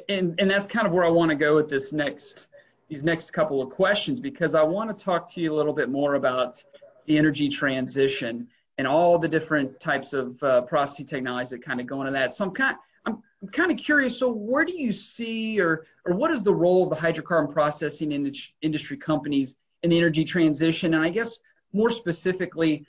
And, 0.10 0.36
and 0.40 0.50
that's 0.50 0.68
kind 0.68 0.86
of 0.86 0.94
where 0.94 1.06
I 1.06 1.10
want 1.10 1.30
to 1.30 1.36
go 1.36 1.56
with 1.56 1.70
this 1.70 1.94
next, 1.94 2.48
these 2.90 3.04
next 3.04 3.32
couple 3.32 3.62
of 3.62 3.70
questions, 3.70 4.20
because 4.20 4.54
I 4.54 4.64
want 4.64 4.96
to 4.96 5.06
talk 5.06 5.30
to 5.34 5.42
you 5.42 5.54
a 5.54 5.56
little 5.56 5.74
bit 5.74 5.90
more 5.90 6.16
about 6.16 6.64
the 7.08 7.18
energy 7.18 7.50
transition 7.50 8.48
and 8.78 8.88
all 8.88 9.18
the 9.18 9.28
different 9.28 9.80
types 9.80 10.14
of 10.14 10.42
uh, 10.44 10.62
processing 10.62 11.06
technologies 11.06 11.50
that 11.50 11.64
kind 11.64 11.82
of 11.82 11.88
go 11.88 12.02
into 12.02 12.12
that. 12.12 12.34
So 12.34 12.46
I'm 12.46 12.52
kind 12.52 12.76
I'm, 13.06 13.24
I'm 13.42 13.48
kind 13.50 13.72
of 13.72 13.78
curious. 13.78 14.20
So 14.20 14.32
where 14.32 14.66
do 14.66 14.74
you 14.74 14.92
see, 14.92 15.60
or 15.60 15.86
or 16.06 16.14
what 16.14 16.32
is 16.32 16.44
the 16.44 16.54
role 16.54 16.84
of 16.84 16.90
the 16.90 16.96
hydrocarbon 16.96 17.52
processing 17.52 18.12
in 18.12 18.32
industry 18.62 18.98
companies 18.98 19.58
in 19.84 19.90
the 19.90 19.98
energy 19.98 20.24
transition? 20.24 20.94
And 20.94 21.04
I 21.04 21.10
guess 21.10 21.40
more 21.74 21.90
specifically, 21.90 22.86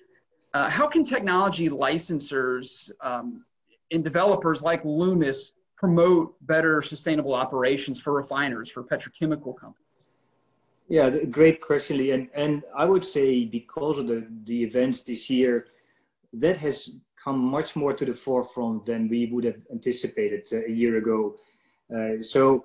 uh, 0.55 0.69
how 0.69 0.87
can 0.87 1.05
technology 1.05 1.69
licensors 1.69 2.91
um, 3.01 3.45
and 3.91 4.03
developers 4.05 4.63
like 4.63 4.83
Lummus 4.83 5.53
promote 5.77 6.35
better 6.47 6.83
sustainable 6.83 7.35
operations 7.35 8.01
for 8.01 8.13
refiners, 8.13 8.69
for 8.69 8.83
petrochemical 8.83 9.57
companies? 9.57 9.88
Yeah, 10.89 11.11
great 11.11 11.61
question, 11.61 11.99
Lee. 11.99 12.13
And, 12.13 12.29
and 12.35 12.63
I 12.75 12.87
would 12.87 13.05
say 13.05 13.45
because 13.45 13.99
of 13.99 14.07
the, 14.07 14.27
the 14.45 14.65
events 14.65 15.03
this 15.03 15.29
year, 15.29 15.67
that 16.33 16.57
has 16.59 16.91
come 17.23 17.39
much 17.39 17.77
more 17.77 17.93
to 17.93 18.05
the 18.07 18.15
forefront 18.15 18.87
than 18.87 19.09
we 19.09 19.27
would 19.27 19.45
have 19.45 19.61
anticipated 19.71 20.49
uh, 20.53 20.65
a 20.65 20.71
year 20.71 20.97
ago. 20.97 21.37
Uh, 21.95 22.23
so 22.23 22.65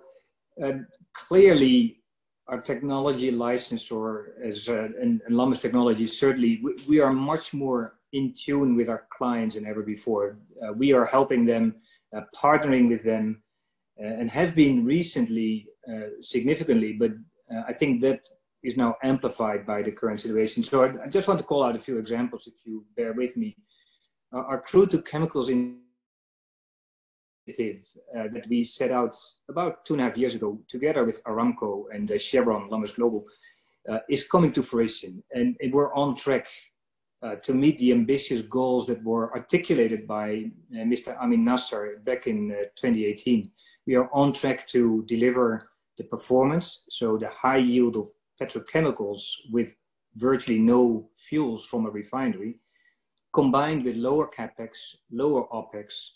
uh, 0.63 0.73
clearly, 1.13 1.99
our 2.47 2.61
technology 2.61 3.31
licensor 3.31 4.33
as 4.43 4.67
uh, 4.67 4.89
and, 5.01 5.21
and 5.25 5.35
Lummus 5.35 5.61
Technology, 5.61 6.05
certainly 6.05 6.59
we, 6.63 6.75
we, 6.87 6.99
are 6.99 7.13
much 7.13 7.53
more 7.53 7.95
in 8.11 8.33
tune 8.37 8.75
with 8.75 8.89
our 8.89 9.05
clients 9.09 9.55
than 9.55 9.65
ever 9.65 9.81
before. 9.81 10.37
Uh, 10.61 10.73
we 10.73 10.91
are 10.91 11.05
helping 11.05 11.45
them, 11.45 11.75
uh, 12.15 12.21
partnering 12.35 12.89
with 12.89 13.03
them, 13.03 13.41
and 13.97 14.29
have 14.29 14.55
been 14.55 14.83
recently 14.83 15.67
significantly, 16.19 16.93
but 16.93 17.11
I 17.67 17.73
think 17.73 18.01
that 18.01 18.27
is 18.63 18.77
now 18.77 18.95
amplified 19.03 19.65
by 19.65 19.81
the 19.81 19.91
current 19.91 20.21
situation. 20.21 20.63
So 20.63 20.83
I, 20.83 21.03
I, 21.03 21.07
just 21.07 21.27
want 21.27 21.39
to 21.39 21.45
call 21.45 21.63
out 21.63 21.75
a 21.75 21.79
few 21.79 21.97
examples, 21.97 22.47
if 22.47 22.53
you 22.65 22.85
bear 22.95 23.13
with 23.13 23.35
me. 23.35 23.57
Uh, 24.33 24.43
our 24.47 24.61
crude 24.61 24.89
to 24.91 25.01
chemicals 25.01 25.49
initiative 25.49 25.81
uh, 28.17 28.29
that 28.33 28.47
we 28.49 28.63
set 28.63 28.89
out 28.91 29.17
about 29.49 29.85
two 29.85 29.93
and 29.93 30.01
a 30.01 30.05
half 30.05 30.17
years 30.17 30.33
ago, 30.33 30.59
together 30.67 31.03
with 31.03 31.23
Aramco 31.25 31.83
and 31.93 32.09
uh, 32.09 32.17
Chevron, 32.17 32.69
Lummus 32.69 32.95
Global, 32.95 33.25
uh, 33.89 33.99
is 34.09 34.25
coming 34.27 34.53
to 34.53 34.63
fruition, 34.63 35.21
and, 35.33 35.57
and 35.61 35.73
we're 35.73 35.93
on 35.93 36.15
track. 36.15 36.47
Uh, 37.21 37.35
to 37.35 37.53
meet 37.53 37.79
the 37.79 37.93
ambitious 37.93 38.41
goals 38.41 38.85
that 38.85 39.01
were 39.01 39.31
articulated 39.33 40.05
by 40.05 40.43
Mr. 40.73 41.17
Amin 41.21 41.41
Nasser 41.45 42.01
back 42.03 42.27
in 42.27 42.49
2018, 42.75 43.49
we 43.87 43.95
are 43.95 44.09
on 44.13 44.33
track 44.33 44.67
to 44.67 45.05
deliver 45.07 45.69
the 45.97 46.03
performance, 46.03 46.85
so 46.89 47.17
the 47.17 47.29
high 47.29 47.57
yield 47.57 47.95
of 47.97 48.09
petrochemicals 48.41 49.21
with 49.51 49.75
virtually 50.15 50.59
no 50.59 51.09
fuels 51.17 51.65
from 51.65 51.85
a 51.85 51.89
refinery, 51.89 52.59
combined 53.33 53.83
with 53.83 53.95
lower 53.95 54.29
capex, 54.29 54.95
lower 55.11 55.47
opex, 55.47 56.09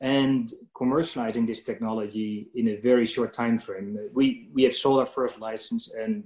and 0.00 0.52
commercializing 0.74 1.46
this 1.46 1.62
technology 1.62 2.48
in 2.54 2.68
a 2.68 2.76
very 2.76 3.04
short 3.04 3.32
time 3.32 3.58
frame. 3.58 3.98
We, 4.12 4.50
we 4.52 4.62
have 4.64 4.74
sold 4.74 5.00
our 5.00 5.06
first 5.06 5.38
license 5.38 5.90
and 5.92 6.24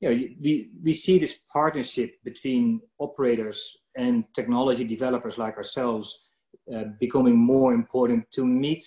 you 0.00 0.08
know, 0.08 0.14
we, 0.40 0.70
we 0.82 0.92
see 0.94 1.18
this 1.18 1.40
partnership 1.52 2.14
between 2.24 2.80
operators 2.98 3.76
and 3.96 4.24
technology 4.34 4.84
developers 4.84 5.36
like 5.36 5.58
ourselves 5.58 6.28
uh, 6.74 6.84
becoming 6.98 7.36
more 7.36 7.74
important 7.74 8.30
to 8.32 8.46
meet 8.46 8.84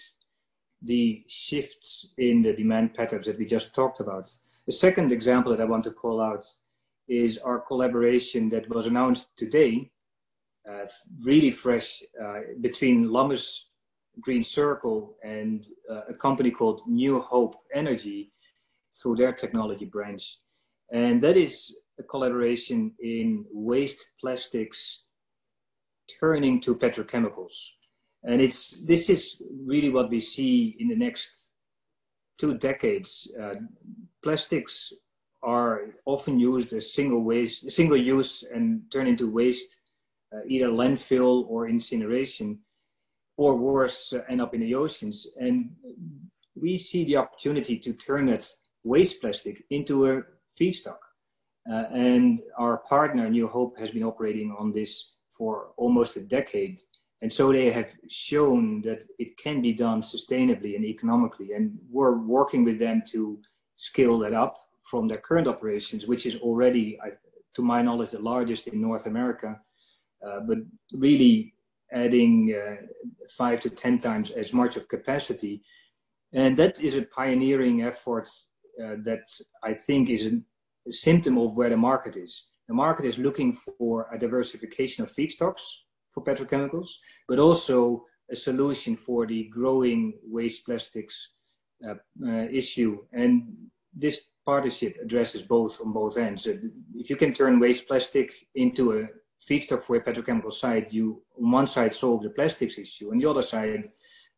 the 0.83 1.23
shifts 1.27 2.09
in 2.17 2.41
the 2.41 2.53
demand 2.53 2.93
patterns 2.93 3.27
that 3.27 3.39
we 3.39 3.45
just 3.45 3.73
talked 3.73 3.99
about. 3.99 4.29
The 4.65 4.71
second 4.71 5.11
example 5.11 5.51
that 5.51 5.61
I 5.61 5.65
want 5.65 5.83
to 5.85 5.91
call 5.91 6.21
out 6.21 6.45
is 7.07 7.37
our 7.39 7.59
collaboration 7.59 8.49
that 8.49 8.69
was 8.69 8.85
announced 8.85 9.35
today, 9.37 9.91
uh, 10.69 10.85
really 11.21 11.51
fresh, 11.51 12.01
uh, 12.21 12.39
between 12.61 13.07
Lummus 13.07 13.63
Green 14.19 14.43
Circle 14.43 15.15
and 15.23 15.67
uh, 15.89 16.01
a 16.09 16.13
company 16.13 16.51
called 16.51 16.81
New 16.87 17.19
Hope 17.19 17.55
Energy 17.73 18.31
through 18.93 19.15
their 19.15 19.33
technology 19.33 19.85
branch. 19.85 20.37
And 20.91 21.21
that 21.23 21.35
is 21.35 21.75
a 21.99 22.03
collaboration 22.03 22.93
in 23.01 23.45
waste 23.51 24.05
plastics 24.19 25.05
turning 26.19 26.61
to 26.61 26.75
petrochemicals. 26.75 27.55
And 28.23 28.41
it's, 28.41 28.71
this 28.81 29.09
is 29.09 29.41
really 29.65 29.89
what 29.89 30.09
we 30.09 30.19
see 30.19 30.75
in 30.79 30.87
the 30.87 30.95
next 30.95 31.49
two 32.37 32.57
decades. 32.57 33.29
Uh, 33.41 33.55
plastics 34.23 34.93
are 35.41 35.95
often 36.05 36.39
used 36.39 36.71
as 36.73 36.93
single 36.93 37.21
waste, 37.21 37.69
single 37.69 37.97
use 37.97 38.43
and 38.53 38.81
turn 38.91 39.07
into 39.07 39.29
waste, 39.29 39.79
uh, 40.33 40.39
either 40.47 40.67
landfill 40.67 41.45
or 41.49 41.67
incineration, 41.67 42.59
or 43.37 43.57
worse, 43.57 44.13
uh, 44.13 44.21
end 44.29 44.41
up 44.41 44.53
in 44.53 44.61
the 44.61 44.75
oceans. 44.75 45.27
And 45.37 45.71
we 46.55 46.77
see 46.77 47.03
the 47.03 47.17
opportunity 47.17 47.77
to 47.79 47.93
turn 47.93 48.27
that 48.27 48.47
waste 48.83 49.21
plastic 49.21 49.63
into 49.69 50.05
a 50.11 50.21
feedstock. 50.59 50.97
Uh, 51.69 51.85
and 51.93 52.41
our 52.57 52.77
partner, 52.89 53.29
New 53.29 53.47
Hope, 53.47 53.77
has 53.79 53.91
been 53.91 54.03
operating 54.03 54.55
on 54.57 54.71
this 54.71 55.15
for 55.31 55.71
almost 55.77 56.17
a 56.17 56.21
decade. 56.21 56.79
And 57.23 57.31
so 57.31 57.53
they 57.53 57.71
have 57.71 57.95
shown 58.09 58.81
that 58.81 59.05
it 59.17 59.37
can 59.37 59.61
be 59.61 59.71
done 59.71 60.01
sustainably 60.01 60.75
and 60.75 60.83
economically. 60.83 61.53
And 61.53 61.79
we're 61.89 62.17
working 62.17 62.65
with 62.65 62.79
them 62.79 63.01
to 63.11 63.39
scale 63.77 64.19
that 64.19 64.33
up 64.33 64.57
from 64.81 65.07
their 65.07 65.19
current 65.19 65.47
operations, 65.47 66.05
which 66.05 66.25
is 66.25 66.35
already, 66.41 66.99
to 67.53 67.61
my 67.61 67.81
knowledge, 67.81 68.11
the 68.11 68.19
largest 68.19 68.67
in 68.67 68.81
North 68.81 69.05
America. 69.05 69.57
Uh, 70.21 70.41
but 70.41 70.57
really 70.95 71.53
adding 71.93 72.53
uh, 72.53 72.75
five 73.37 73.61
to 73.61 73.69
10 73.69 73.99
times 73.99 74.31
as 74.31 74.51
much 74.51 74.75
of 74.75 74.89
capacity. 74.89 75.63
And 76.33 76.57
that 76.57 76.81
is 76.81 76.97
a 76.97 77.03
pioneering 77.03 77.83
effort 77.83 78.27
uh, 78.83 78.95
that 79.03 79.31
I 79.63 79.75
think 79.75 80.09
is 80.09 80.25
a, 80.25 80.41
a 80.89 80.91
symptom 80.91 81.37
of 81.37 81.53
where 81.53 81.69
the 81.69 81.77
market 81.77 82.17
is. 82.17 82.47
The 82.67 82.73
market 82.73 83.05
is 83.05 83.17
looking 83.17 83.53
for 83.53 84.09
a 84.11 84.19
diversification 84.19 85.05
of 85.05 85.09
feedstocks 85.09 85.61
for 86.13 86.23
petrochemicals, 86.23 86.89
but 87.27 87.39
also 87.39 88.05
a 88.31 88.35
solution 88.35 88.95
for 88.95 89.25
the 89.25 89.45
growing 89.45 90.13
waste 90.23 90.65
plastics 90.65 91.31
uh, 91.87 91.95
uh, 92.25 92.47
issue. 92.51 92.99
And 93.11 93.53
this 93.93 94.27
partnership 94.45 94.97
addresses 95.01 95.41
both 95.41 95.79
on 95.81 95.93
both 95.93 96.17
ends. 96.17 96.47
If 96.47 97.09
you 97.09 97.15
can 97.15 97.33
turn 97.33 97.59
waste 97.59 97.87
plastic 97.87 98.33
into 98.55 98.99
a 98.99 99.07
feedstock 99.47 99.83
for 99.83 99.95
a 99.95 100.01
petrochemical 100.01 100.53
site, 100.53 100.93
you 100.93 101.21
on 101.37 101.51
one 101.51 101.67
side 101.67 101.93
solve 101.93 102.23
the 102.23 102.29
plastics 102.29 102.77
issue, 102.77 103.11
on 103.11 103.17
the 103.17 103.29
other 103.29 103.41
side, 103.41 103.89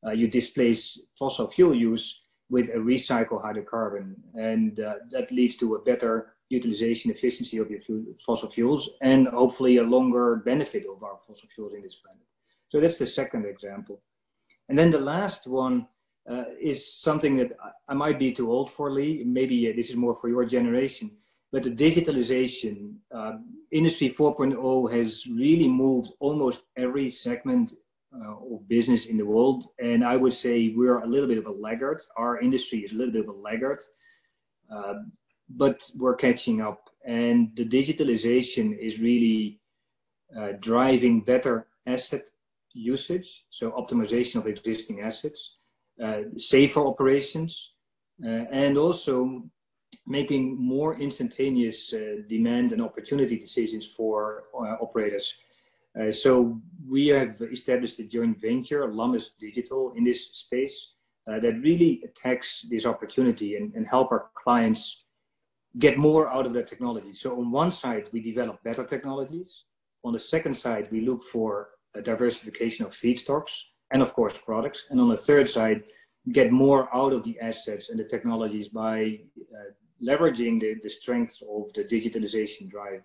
uh, 0.05 0.11
you 0.11 0.27
displace 0.27 0.99
fossil 1.17 1.47
fuel 1.47 1.73
use 1.73 2.21
with 2.49 2.69
a 2.69 2.77
recycled 2.77 3.43
hydrocarbon, 3.43 4.13
and 4.39 4.79
uh, 4.79 4.95
that 5.09 5.31
leads 5.31 5.55
to 5.57 5.75
a 5.75 5.81
better 5.81 6.34
utilization 6.49 7.11
efficiency 7.11 7.57
of 7.57 7.69
your 7.69 7.79
fossil 8.25 8.49
fuels 8.49 8.89
and 9.01 9.27
hopefully 9.27 9.77
a 9.77 9.83
longer 9.83 10.43
benefit 10.45 10.85
of 10.85 11.03
our 11.03 11.17
fossil 11.17 11.49
fuels 11.49 11.73
in 11.73 11.81
this 11.81 11.95
planet. 11.95 12.21
So 12.69 12.79
that's 12.79 12.99
the 12.99 13.07
second 13.07 13.45
example. 13.45 14.01
And 14.69 14.77
then 14.77 14.91
the 14.91 14.99
last 14.99 15.47
one 15.47 15.87
uh, 16.29 16.45
is 16.59 16.93
something 16.93 17.37
that 17.37 17.51
I 17.87 17.93
might 17.93 18.19
be 18.19 18.31
too 18.31 18.51
old 18.51 18.71
for, 18.71 18.91
Lee. 18.91 19.23
Maybe 19.25 19.69
uh, 19.69 19.73
this 19.75 19.89
is 19.89 19.95
more 19.95 20.15
for 20.15 20.27
your 20.27 20.45
generation. 20.45 21.11
But 21.51 21.63
the 21.63 21.71
digitalization, 21.71 22.95
uh, 23.13 23.33
Industry 23.71 24.09
4.0 24.09 24.91
has 24.91 25.27
really 25.27 25.67
moved 25.67 26.11
almost 26.19 26.65
every 26.75 27.07
segment 27.09 27.73
uh, 28.13 28.55
of 28.55 28.67
business 28.67 29.05
in 29.05 29.17
the 29.17 29.25
world. 29.25 29.67
And 29.79 30.03
I 30.03 30.15
would 30.15 30.33
say 30.33 30.73
we're 30.75 30.99
a 30.99 31.07
little 31.07 31.27
bit 31.27 31.37
of 31.37 31.45
a 31.45 31.51
laggard. 31.51 32.01
Our 32.17 32.39
industry 32.39 32.79
is 32.79 32.91
a 32.91 32.95
little 32.95 33.13
bit 33.13 33.21
of 33.21 33.29
a 33.29 33.39
laggard. 33.39 33.81
But 35.49 35.89
we're 35.95 36.15
catching 36.15 36.61
up. 36.61 36.89
And 37.05 37.55
the 37.55 37.65
digitalization 37.65 38.77
is 38.77 38.99
really 38.99 39.59
uh, 40.35 40.53
driving 40.59 41.21
better 41.21 41.67
asset 41.85 42.27
usage, 42.73 43.45
so 43.49 43.71
optimization 43.71 44.35
of 44.35 44.47
existing 44.47 45.01
assets, 45.01 45.57
uh, 46.03 46.21
safer 46.37 46.85
operations, 46.85 47.73
uh, 48.23 48.45
and 48.51 48.77
also 48.77 49.43
making 50.05 50.57
more 50.57 50.99
instantaneous 50.99 51.93
uh, 51.93 52.17
demand 52.27 52.71
and 52.71 52.81
opportunity 52.81 53.37
decisions 53.37 53.87
for 53.87 54.43
uh, 54.53 54.75
operators. 54.81 55.35
Uh, 55.99 56.11
so 56.11 56.59
we 56.87 57.07
have 57.07 57.41
established 57.51 57.99
a 57.99 58.03
joint 58.03 58.39
venture, 58.39 58.87
Lummus 58.87 59.29
Digital, 59.39 59.93
in 59.95 60.03
this 60.03 60.31
space 60.31 60.91
that 61.27 61.59
really 61.61 62.03
attacks 62.03 62.67
this 62.69 62.85
opportunity 62.85 63.55
and, 63.55 63.73
and 63.73 63.87
help 63.87 64.11
our 64.11 64.29
clients 64.35 65.04
get 65.79 65.97
more 65.97 66.29
out 66.29 66.45
of 66.45 66.53
that 66.53 66.67
technology. 66.67 67.13
So 67.13 67.37
on 67.39 67.51
one 67.51 67.71
side, 67.71 68.09
we 68.13 68.21
develop 68.21 68.63
better 68.63 68.85
technologies. 68.85 69.65
On 70.03 70.13
the 70.13 70.19
second 70.19 70.55
side, 70.55 70.87
we 70.91 71.01
look 71.01 71.23
for 71.23 71.69
a 71.95 72.01
diversification 72.01 72.85
of 72.85 72.91
feedstocks 72.91 73.53
and 73.91 74.01
of 74.01 74.13
course 74.13 74.37
products. 74.37 74.87
And 74.89 74.99
on 74.99 75.09
the 75.09 75.17
third 75.17 75.49
side, 75.49 75.83
get 76.31 76.51
more 76.51 76.93
out 76.95 77.13
of 77.13 77.23
the 77.23 77.39
assets 77.39 77.89
and 77.89 77.99
the 77.99 78.03
technologies 78.03 78.69
by 78.69 79.19
uh, 79.53 79.71
leveraging 80.03 80.59
the, 80.59 80.75
the 80.81 80.89
strengths 80.89 81.41
of 81.41 81.71
the 81.73 81.83
digitalization 81.83 82.69
drive. 82.69 83.01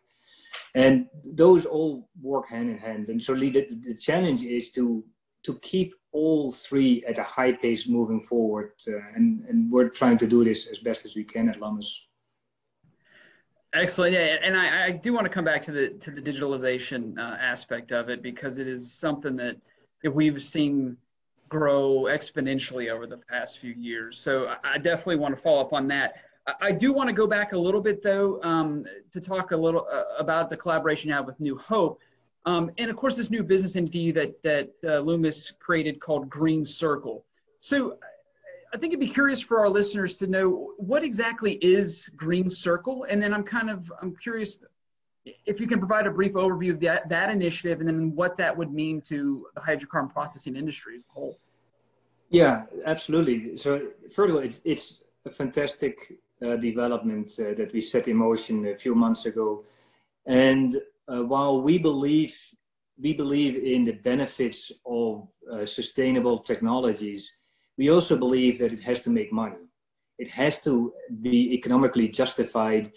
And 0.75 1.07
those 1.25 1.65
all 1.65 2.09
work 2.21 2.49
hand 2.49 2.71
in 2.71 2.79
hand. 2.79 3.09
And 3.09 3.23
so 3.23 3.35
the, 3.35 3.51
the 3.51 3.95
challenge 3.95 4.43
is 4.43 4.73
to 4.73 5.05
to 5.43 5.59
keep 5.61 5.95
all 6.13 6.51
three 6.51 7.03
at 7.09 7.19
a 7.19 7.23
high 7.23 7.53
pace 7.53 7.89
moving 7.89 8.23
forward. 8.23 8.73
Uh, 8.87 8.99
and, 9.15 9.43
and 9.49 9.71
we're 9.71 9.89
trying 9.89 10.19
to 10.19 10.27
do 10.27 10.45
this 10.45 10.67
as 10.67 10.79
best 10.81 11.07
as 11.07 11.17
we 11.17 11.25
can 11.25 11.49
at 11.49 11.59
Lummus. 11.59 11.89
Excellent. 13.73 14.15
Yeah, 14.15 14.37
and 14.43 14.57
I, 14.57 14.87
I, 14.87 14.91
do 14.91 15.13
want 15.13 15.27
to 15.27 15.29
come 15.29 15.45
back 15.45 15.63
to 15.63 15.73
the 15.73 15.91
to 16.01 16.11
the 16.11 16.21
digitalization 16.21 17.17
uh, 17.19 17.37
aspect 17.41 17.93
of 17.93 18.09
it 18.09 18.21
because 18.21 18.59
it 18.59 18.67
is 18.67 18.93
something 18.93 19.37
that 19.37 19.57
we've 20.03 20.43
seen 20.43 20.97
grow 21.49 22.05
exponentially 22.09 22.91
over 22.91 23.07
the 23.07 23.19
past 23.29 23.59
few 23.59 23.73
years. 23.73 24.19
So 24.19 24.55
I 24.65 24.79
definitely 24.79 25.17
want 25.17 25.37
to 25.37 25.41
follow 25.41 25.61
up 25.61 25.73
on 25.73 25.87
that. 25.89 26.15
I 26.61 26.73
do 26.73 26.93
want 26.93 27.09
to 27.09 27.13
go 27.13 27.27
back 27.27 27.53
a 27.53 27.59
little 27.59 27.81
bit 27.81 28.03
though 28.03 28.41
um, 28.43 28.87
to 29.13 29.21
talk 29.21 29.53
a 29.53 29.57
little 29.57 29.87
uh, 29.93 30.05
about 30.19 30.51
the 30.51 30.57
collaboration 30.57 31.09
you 31.09 31.15
have 31.15 31.27
with 31.27 31.39
New 31.39 31.57
Hope, 31.57 32.01
um, 32.47 32.71
and 32.79 32.91
of 32.91 32.97
course 32.97 33.17
this 33.17 33.31
new 33.31 33.45
business 33.45 33.77
entity 33.77 34.11
that 34.13 34.43
that 34.43 34.71
uh, 34.83 35.03
Lummus 35.03 35.53
created 35.59 36.01
called 36.01 36.29
Green 36.29 36.65
Circle. 36.65 37.25
So 37.61 37.99
I 38.73 38.79
think 38.79 38.93
it'd 38.93 39.01
be 39.01 39.09
curious 39.09 39.41
for 39.41 39.59
our 39.59 39.69
listeners 39.69 40.17
to 40.19 40.27
know 40.27 40.73
what 40.77 41.03
exactly 41.03 41.55
is 41.55 42.09
Green 42.17 42.49
Circle, 42.49 43.05
and 43.05 43.21
then 43.23 43.35
I'm 43.35 43.43
kind 43.43 43.69
of 43.69 43.93
I'm 44.01 44.15
curious 44.15 44.59
if 45.45 45.61
you 45.61 45.67
can 45.67 45.79
provide 45.79 46.07
a 46.07 46.11
brief 46.11 46.33
overview 46.33 46.71
of 46.71 46.81
that 46.81 47.09
that 47.09 47.31
initiative, 47.31 47.81
and 47.81 47.89
then 47.89 48.15
what 48.15 48.37
that 48.37 48.57
would 48.57 48.73
mean 48.73 49.01
to 49.03 49.47
the 49.55 49.61
hydrocarbon 49.61 50.13
processing 50.13 50.55
industry 50.57 50.95
as 50.95 51.05
a 51.11 51.13
whole. 51.13 51.39
Yeah, 52.29 52.67
absolutely. 52.85 53.57
So 53.57 53.89
first 54.13 54.31
of 54.31 54.37
all, 54.37 54.43
it's, 54.43 54.61
it's 54.65 55.03
a 55.27 55.31
fantastic 55.31 56.13
uh, 56.41 56.55
development 56.57 57.33
uh, 57.41 57.55
that 57.55 57.73
we 57.73 57.81
set 57.81 58.07
in 58.07 58.17
motion 58.17 58.67
a 58.69 58.77
few 58.77 58.95
months 58.95 59.27
ago, 59.27 59.65
and 60.27 60.81
uh, 61.09 61.25
while 61.25 61.61
we 61.61 61.77
believe 61.77 62.39
we 63.01 63.15
believe 63.15 63.57
in 63.57 63.85
the 63.85 63.93
benefits 63.93 64.71
of 64.87 65.27
uh, 65.51 65.67
sustainable 65.67 66.39
technologies 66.39 67.40
we 67.81 67.89
also 67.89 68.15
believe 68.15 68.59
that 68.59 68.75
it 68.75 68.83
has 68.83 69.01
to 69.01 69.09
make 69.09 69.33
money. 69.33 69.63
It 70.19 70.29
has 70.29 70.61
to 70.67 70.93
be 71.23 71.55
economically 71.55 72.09
justified, 72.09 72.93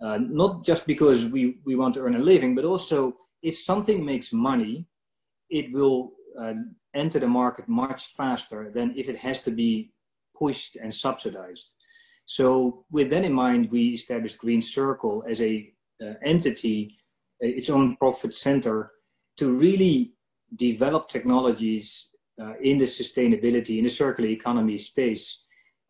uh, 0.00 0.18
not 0.18 0.64
just 0.64 0.86
because 0.86 1.26
we, 1.26 1.58
we 1.66 1.74
want 1.74 1.94
to 1.94 2.02
earn 2.02 2.14
a 2.14 2.20
living, 2.32 2.54
but 2.54 2.64
also 2.64 3.16
if 3.42 3.58
something 3.58 4.04
makes 4.04 4.32
money, 4.32 4.86
it 5.50 5.72
will 5.72 6.12
uh, 6.40 6.54
enter 6.94 7.18
the 7.18 7.26
market 7.26 7.68
much 7.68 8.00
faster 8.20 8.70
than 8.72 8.94
if 8.96 9.08
it 9.08 9.16
has 9.16 9.40
to 9.40 9.50
be 9.50 9.90
pushed 10.38 10.76
and 10.76 10.94
subsidized. 10.94 11.74
So 12.26 12.84
with 12.92 13.10
that 13.10 13.24
in 13.24 13.32
mind, 13.32 13.72
we 13.72 13.88
established 13.88 14.38
Green 14.38 14.62
Circle 14.62 15.24
as 15.28 15.42
a 15.42 15.72
uh, 16.00 16.14
entity, 16.24 16.96
uh, 17.42 17.48
its 17.58 17.70
own 17.70 17.96
profit 17.96 18.34
center, 18.34 18.92
to 19.38 19.50
really 19.50 20.12
develop 20.54 21.08
technologies 21.08 22.10
in 22.60 22.78
the 22.78 22.84
sustainability, 22.84 23.78
in 23.78 23.84
the 23.84 23.90
circular 23.90 24.30
economy 24.30 24.78
space, 24.78 25.44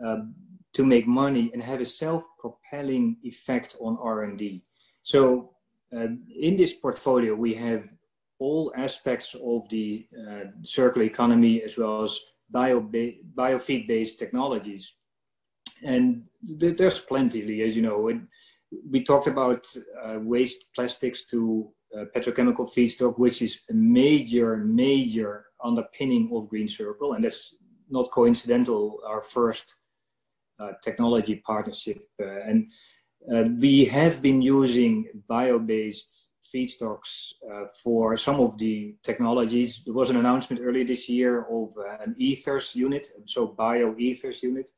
um, 0.05 0.35
to 0.73 0.85
make 0.85 1.07
money 1.07 1.51
and 1.53 1.63
have 1.63 1.81
a 1.81 1.85
self-propelling 1.85 3.17
effect 3.23 3.77
on 3.81 3.99
R&D. 4.01 4.63
So 5.03 5.55
uh, 5.97 6.09
in 6.41 6.57
this 6.57 6.75
portfolio, 6.75 7.35
we 7.35 7.55
have 7.55 7.89
all 8.39 8.73
aspects 8.77 9.35
of 9.35 9.69
the 9.71 10.07
uh, 10.17 10.45
circular 10.63 11.07
economy 11.07 11.63
as 11.63 11.77
well 11.77 12.03
as 12.03 12.19
bio 12.51 12.81
biofeed-based 12.81 14.19
technologies. 14.19 14.95
And 15.83 16.25
th 16.61 16.77
there's 16.77 17.01
plenty, 17.01 17.63
as 17.63 17.75
you 17.77 17.83
know. 17.83 17.99
we 18.93 19.03
talked 19.03 19.29
about 19.35 19.63
uh, 20.05 20.19
waste 20.35 20.61
plastics 20.75 21.25
to 21.33 21.73
uh, 21.97 22.05
petrochemical 22.15 22.67
feedstock, 22.75 23.19
which 23.19 23.41
is 23.43 23.63
a 23.71 23.75
major, 23.75 24.57
major 24.59 25.48
underpinning 25.63 26.31
of 26.35 26.49
Green 26.49 26.69
Circle. 26.69 27.15
And 27.15 27.25
that's 27.25 27.55
not 27.91 28.11
coincidental, 28.11 29.01
our 29.07 29.23
first 29.23 29.77
uh, 30.61 30.73
technology 30.83 31.37
partnership. 31.37 32.09
Uh, 32.21 32.41
and 32.47 32.71
uh, 33.33 33.45
we 33.59 33.85
have 33.85 34.23
been 34.23 34.41
using 34.43 35.09
bio-based 35.29 36.31
feedstocks 36.55 37.33
uh, 37.53 37.65
for 37.83 38.17
some 38.17 38.41
of 38.41 38.57
the 38.59 38.95
technologies. 39.03 39.83
There 39.85 39.95
was 39.95 40.11
an 40.11 40.17
announcement 40.17 40.63
earlier 40.65 40.85
this 40.85 41.09
year 41.09 41.43
of 41.43 41.75
uh, 41.77 42.03
an 42.03 42.15
ethers 42.19 42.75
unit, 42.75 43.09
so 43.27 43.47
bio 43.47 43.95
ethers 43.99 44.43
unit. 44.43 44.71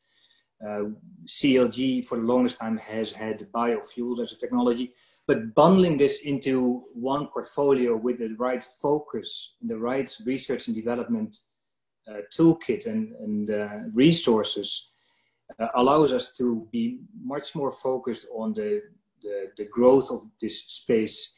Uh, 0.67 0.91
CLG 1.27 2.07
for 2.07 2.19
the 2.19 2.25
longest 2.25 2.59
time 2.59 2.77
has 2.77 3.13
had 3.13 3.47
biofuels 3.55 4.23
as 4.23 4.33
a 4.33 4.39
technology, 4.39 4.93
but 5.27 5.55
bundling 5.55 5.97
this 5.97 6.23
into 6.23 6.85
one 6.95 7.29
portfolio 7.29 7.97
with 7.97 8.19
the 8.19 8.35
right 8.39 8.63
focus, 8.63 9.57
the 9.63 9.79
right 9.79 10.11
research 10.25 10.67
and 10.67 10.75
development 10.75 11.37
uh, 12.11 12.21
toolkit 12.37 12.87
and, 12.87 13.13
and 13.17 13.51
uh, 13.51 13.69
resources 13.93 14.91
uh, 15.59 15.69
allows 15.75 16.13
us 16.13 16.33
to 16.33 16.67
be 16.73 16.99
much 17.23 17.55
more 17.55 17.73
focused 17.73 18.27
on 18.35 18.53
the, 18.55 18.83
the, 19.23 19.49
the, 19.57 19.65
growth 19.67 20.11
of 20.11 20.23
this 20.41 20.65
space, 20.65 21.37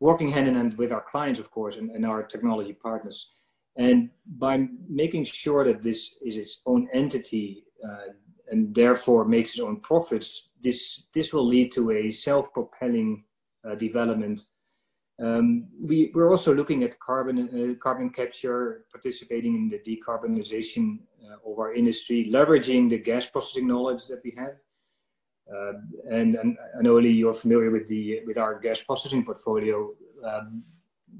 working 0.00 0.30
hand 0.30 0.48
in 0.48 0.54
hand 0.54 0.74
with 0.78 0.92
our 0.92 1.04
clients, 1.10 1.40
of 1.40 1.50
course, 1.50 1.76
and, 1.76 1.90
and 1.90 2.06
our 2.06 2.22
technology 2.22 2.72
partners. 2.72 3.30
And 3.76 4.10
by 4.38 4.68
making 4.88 5.24
sure 5.24 5.64
that 5.64 5.82
this 5.82 6.16
is 6.24 6.36
its 6.36 6.62
own 6.66 6.88
entity 6.94 7.64
uh, 7.84 8.12
and 8.50 8.74
therefore 8.74 9.24
makes 9.24 9.50
its 9.50 9.60
own 9.60 9.80
profits, 9.80 10.50
this, 10.64 11.06
this 11.14 11.32
will 11.32 11.46
lead 11.46 11.70
to 11.72 11.92
a 11.92 12.10
self-propelling 12.10 13.24
uh, 13.64 13.76
development 13.76 14.40
um, 15.22 15.66
we, 15.80 16.10
we're 16.12 16.30
also 16.30 16.52
looking 16.52 16.82
at 16.82 16.98
carbon, 16.98 17.38
uh, 17.48 17.82
carbon 17.82 18.10
capture, 18.10 18.84
participating 18.90 19.54
in 19.54 19.68
the 19.68 19.78
decarbonization 19.78 20.98
uh, 21.24 21.50
of 21.50 21.58
our 21.58 21.72
industry, 21.72 22.28
leveraging 22.32 22.90
the 22.90 22.98
gas 22.98 23.28
processing 23.28 23.68
knowledge 23.68 24.06
that 24.08 24.20
we 24.24 24.34
have. 24.36 24.54
Uh, 25.52 25.72
and, 26.10 26.34
and 26.34 26.56
I 26.76 26.82
know 26.82 26.98
Lee, 26.98 27.10
you're 27.10 27.34
familiar 27.34 27.70
with 27.70 27.86
the 27.86 28.20
with 28.26 28.38
our 28.38 28.58
gas 28.58 28.80
processing 28.80 29.24
portfolio. 29.24 29.90
Um, 30.24 30.64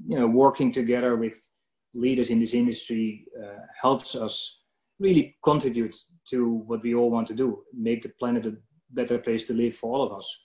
you 0.07 0.19
know, 0.19 0.27
working 0.27 0.71
together 0.71 1.15
with 1.15 1.49
leaders 1.93 2.31
in 2.31 2.39
this 2.39 2.53
industry 2.53 3.25
uh, 3.41 3.59
helps 3.79 4.15
us 4.15 4.63
really 4.99 5.37
contribute 5.43 5.95
to 6.29 6.49
what 6.49 6.81
we 6.81 6.95
all 6.95 7.11
want 7.11 7.27
to 7.27 7.35
do: 7.35 7.63
make 7.71 8.01
the 8.01 8.09
planet 8.09 8.47
a 8.47 8.57
better 8.91 9.17
place 9.17 9.45
to 9.45 9.53
live 9.53 9.75
for 9.75 9.93
all 9.93 10.03
of 10.05 10.13
us. 10.13 10.37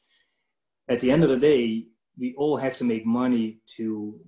At 0.88 1.00
the 1.00 1.10
end 1.10 1.22
of 1.22 1.30
the 1.30 1.36
day, 1.36 1.86
we 2.18 2.34
all 2.36 2.56
have 2.56 2.76
to 2.78 2.84
make 2.84 3.06
money 3.06 3.58
to 3.76 4.18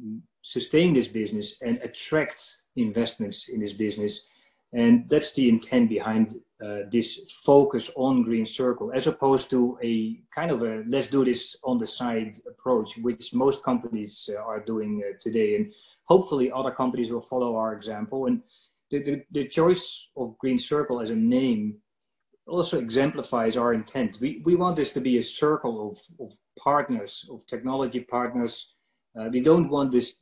sustain 0.43 0.93
this 0.93 1.09
business 1.09 1.57
and 1.63 1.79
attract 1.79 2.45
investments 2.77 3.49
in 3.49 3.61
this 3.61 3.73
business. 3.73 4.27
And 4.73 5.09
that's 5.11 5.33
the 5.33 5.49
intent 5.49 5.91
behind 5.91 6.41
uh, 6.65 6.85
this 6.91 7.21
focus 7.45 7.91
on 7.95 8.23
Green 8.23 8.47
Circle, 8.47 8.93
as 8.95 9.07
opposed 9.07 9.51
to 9.51 9.79
a 9.83 10.21
kind 10.35 10.51
of 10.51 10.63
a 10.63 10.83
let's 10.89 11.09
do 11.09 11.25
this 11.25 11.57
on 11.63 11.79
the 11.79 11.87
side 11.87 12.39
approach, 12.49 12.97
which 12.99 13.35
most 13.35 13.63
companies 13.65 14.31
uh, 14.33 14.41
are 14.41 14.61
doing 14.61 15.03
uh, 15.07 15.17
today. 15.21 15.57
And 15.57 15.75
hopefully, 16.05 16.51
other 16.51 16.71
companies 16.71 17.13
will 17.13 17.21
follow 17.21 17.57
our 17.57 17.75
example. 17.75 18.27
And 18.27 18.41
the, 18.91 19.03
the, 19.03 19.23
the 19.33 19.49
choice 19.49 20.09
of 20.17 20.39
Green 20.39 20.59
Circle 20.59 21.01
as 21.01 21.11
a 21.11 21.17
name 21.17 21.77
also 22.47 22.79
exemplifies 22.79 23.57
our 23.57 23.73
intent. 23.73 24.19
We, 24.21 24.43
we 24.45 24.57
want 24.57 24.77
this 24.77 24.93
to 24.93 25.01
be 25.01 25.19
a 25.19 25.23
circle 25.23 25.91
of, 25.91 26.27
of 26.27 26.37
partners, 26.59 27.29
of 27.31 27.47
technology 27.47 28.01
partners. 28.01 28.75
Uh, 29.19 29.29
we 29.31 29.41
don't 29.41 29.69
want 29.69 29.93
this 29.93 30.17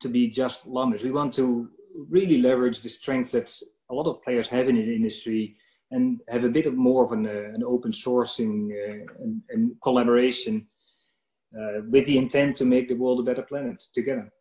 to 0.00 0.08
be 0.08 0.28
just 0.28 0.66
Lummus. 0.66 1.02
We 1.02 1.10
want 1.10 1.34
to 1.34 1.68
really 2.08 2.40
leverage 2.40 2.80
the 2.80 2.88
strengths 2.88 3.32
that 3.32 3.50
a 3.90 3.94
lot 3.94 4.06
of 4.06 4.22
players 4.22 4.48
have 4.48 4.68
in 4.68 4.76
the 4.76 4.94
industry 4.94 5.56
and 5.90 6.20
have 6.28 6.44
a 6.44 6.48
bit 6.48 6.66
of 6.66 6.74
more 6.74 7.04
of 7.04 7.12
an, 7.12 7.26
uh, 7.26 7.52
an 7.54 7.62
open 7.64 7.92
sourcing 7.92 8.70
uh, 8.70 9.06
and, 9.22 9.42
and, 9.50 9.80
collaboration 9.80 10.66
uh, 11.56 11.82
with 11.90 12.04
the 12.06 12.18
intent 12.18 12.56
to 12.56 12.64
make 12.64 12.88
the 12.88 12.94
world 12.94 13.20
a 13.20 13.22
better 13.22 13.42
planet 13.42 13.82
together. 13.92 14.32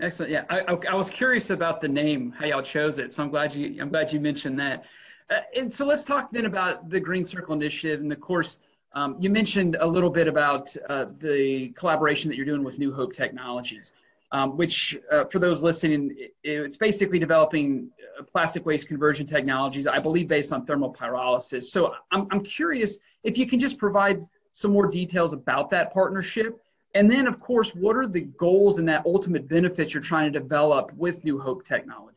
Excellent. 0.00 0.30
Yeah, 0.30 0.44
I, 0.50 0.60
I 0.90 0.94
was 0.94 1.08
curious 1.08 1.50
about 1.50 1.80
the 1.80 1.88
name, 1.88 2.32
how 2.38 2.44
y'all 2.44 2.62
chose 2.62 2.98
it. 2.98 3.14
So 3.14 3.22
I'm 3.22 3.30
glad 3.30 3.54
you 3.54 3.80
I'm 3.80 3.88
glad 3.88 4.12
you 4.12 4.20
mentioned 4.20 4.58
that. 4.60 4.84
Uh, 5.28 5.40
and 5.56 5.72
so 5.72 5.84
let's 5.86 6.04
talk 6.04 6.30
then 6.30 6.46
about 6.46 6.88
the 6.88 7.00
Green 7.00 7.24
Circle 7.24 7.54
Initiative. 7.54 8.00
And 8.00 8.12
of 8.12 8.20
course, 8.20 8.58
um, 8.92 9.16
you 9.18 9.28
mentioned 9.28 9.76
a 9.80 9.86
little 9.86 10.10
bit 10.10 10.28
about 10.28 10.74
uh, 10.88 11.06
the 11.18 11.68
collaboration 11.70 12.30
that 12.30 12.36
you're 12.36 12.46
doing 12.46 12.64
with 12.64 12.78
New 12.78 12.92
Hope 12.92 13.12
Technologies, 13.12 13.92
um, 14.32 14.56
which, 14.56 14.96
uh, 15.10 15.24
for 15.24 15.38
those 15.38 15.62
listening, 15.62 16.14
it, 16.18 16.34
it's 16.44 16.76
basically 16.76 17.18
developing 17.18 17.90
uh, 18.18 18.22
plastic 18.22 18.64
waste 18.64 18.88
conversion 18.88 19.26
technologies, 19.26 19.86
I 19.86 19.98
believe, 19.98 20.28
based 20.28 20.52
on 20.52 20.64
thermal 20.64 20.94
pyrolysis. 20.94 21.64
So 21.64 21.94
I'm, 22.12 22.26
I'm 22.30 22.42
curious 22.42 22.98
if 23.22 23.36
you 23.36 23.46
can 23.46 23.58
just 23.58 23.78
provide 23.78 24.26
some 24.52 24.72
more 24.72 24.86
details 24.86 25.32
about 25.32 25.70
that 25.70 25.92
partnership. 25.92 26.62
And 26.94 27.10
then, 27.10 27.26
of 27.26 27.38
course, 27.40 27.74
what 27.74 27.94
are 27.96 28.06
the 28.06 28.22
goals 28.22 28.78
and 28.78 28.88
that 28.88 29.04
ultimate 29.04 29.46
benefits 29.48 29.92
you're 29.92 30.02
trying 30.02 30.32
to 30.32 30.38
develop 30.38 30.92
with 30.94 31.22
New 31.24 31.38
Hope 31.38 31.66
Technologies? 31.66 32.15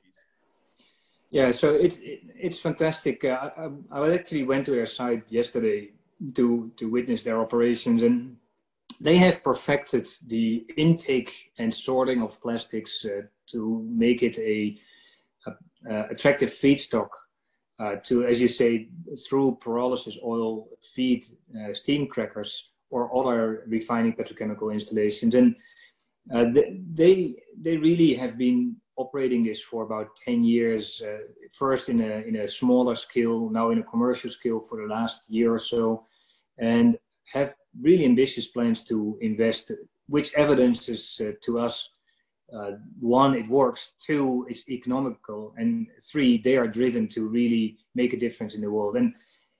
Yeah, 1.32 1.52
so 1.52 1.74
it, 1.74 2.00
it 2.02 2.22
it's 2.36 2.60
fantastic. 2.60 3.24
Uh, 3.24 3.52
I, 3.92 4.00
I 4.00 4.14
actually 4.14 4.44
went 4.44 4.66
to 4.66 4.72
their 4.72 4.88
site 4.88 5.32
yesterday 5.32 5.92
to 6.36 6.72
to 6.78 6.90
witness 6.90 7.22
their 7.22 7.40
operations, 7.40 8.02
and 8.02 8.38
they 9.00 9.18
have 9.18 9.44
perfected 9.44 10.10
the 10.28 10.66
intake 10.76 11.52
and 11.60 11.74
sorting 11.74 12.22
of 12.22 12.42
plastics 12.42 13.06
uh, 13.06 13.22
to 13.48 13.86
make 13.90 14.24
it 14.24 14.38
a, 14.40 14.78
a, 15.46 15.94
a 15.94 16.08
attractive 16.10 16.50
feedstock 16.50 17.10
uh, 17.80 17.96
to, 18.04 18.26
as 18.26 18.42
you 18.42 18.48
say, 18.48 18.90
through 19.28 19.58
pyrolysis 19.62 20.18
oil 20.24 20.68
feed 20.84 21.26
uh, 21.56 21.74
steam 21.74 22.08
crackers 22.08 22.72
or 22.90 23.16
other 23.16 23.66
refining 23.68 24.14
petrochemical 24.14 24.74
installations, 24.74 25.36
and 25.36 25.56
uh, 26.34 26.46
they 26.94 27.36
they 27.62 27.78
really 27.78 28.16
have 28.16 28.36
been 28.36 28.76
operating 29.00 29.42
this 29.44 29.62
for 29.62 29.84
about 29.84 30.16
10 30.18 30.44
years, 30.44 31.02
uh, 31.02 31.20
first 31.54 31.88
in 31.88 32.02
a, 32.02 32.28
in 32.28 32.36
a 32.36 32.48
smaller 32.48 32.96
scale, 32.96 33.50
now 33.50 33.72
in 33.72 33.80
a 33.80 33.84
commercial 33.84 34.30
scale 34.30 34.60
for 34.60 34.82
the 34.82 34.88
last 34.94 35.30
year 35.30 35.54
or 35.54 35.60
so, 35.60 36.06
and 36.58 37.00
have 37.34 37.56
really 37.82 38.04
ambitious 38.04 38.48
plans 38.48 38.84
to 38.84 39.18
invest, 39.22 39.72
which 40.08 40.34
evidences 40.36 41.22
uh, 41.24 41.32
to 41.42 41.60
us 41.60 41.90
uh, 42.54 42.72
one, 43.00 43.36
it 43.36 43.48
works, 43.48 43.92
two, 44.00 44.46
it's 44.50 44.68
economical, 44.68 45.54
and 45.58 45.88
three, 46.02 46.38
they 46.38 46.58
are 46.58 46.68
driven 46.68 47.08
to 47.08 47.28
really 47.28 47.78
make 47.96 48.12
a 48.14 48.18
difference 48.18 48.56
in 48.56 48.62
the 48.62 48.72
world. 48.72 48.98
And 48.98 49.14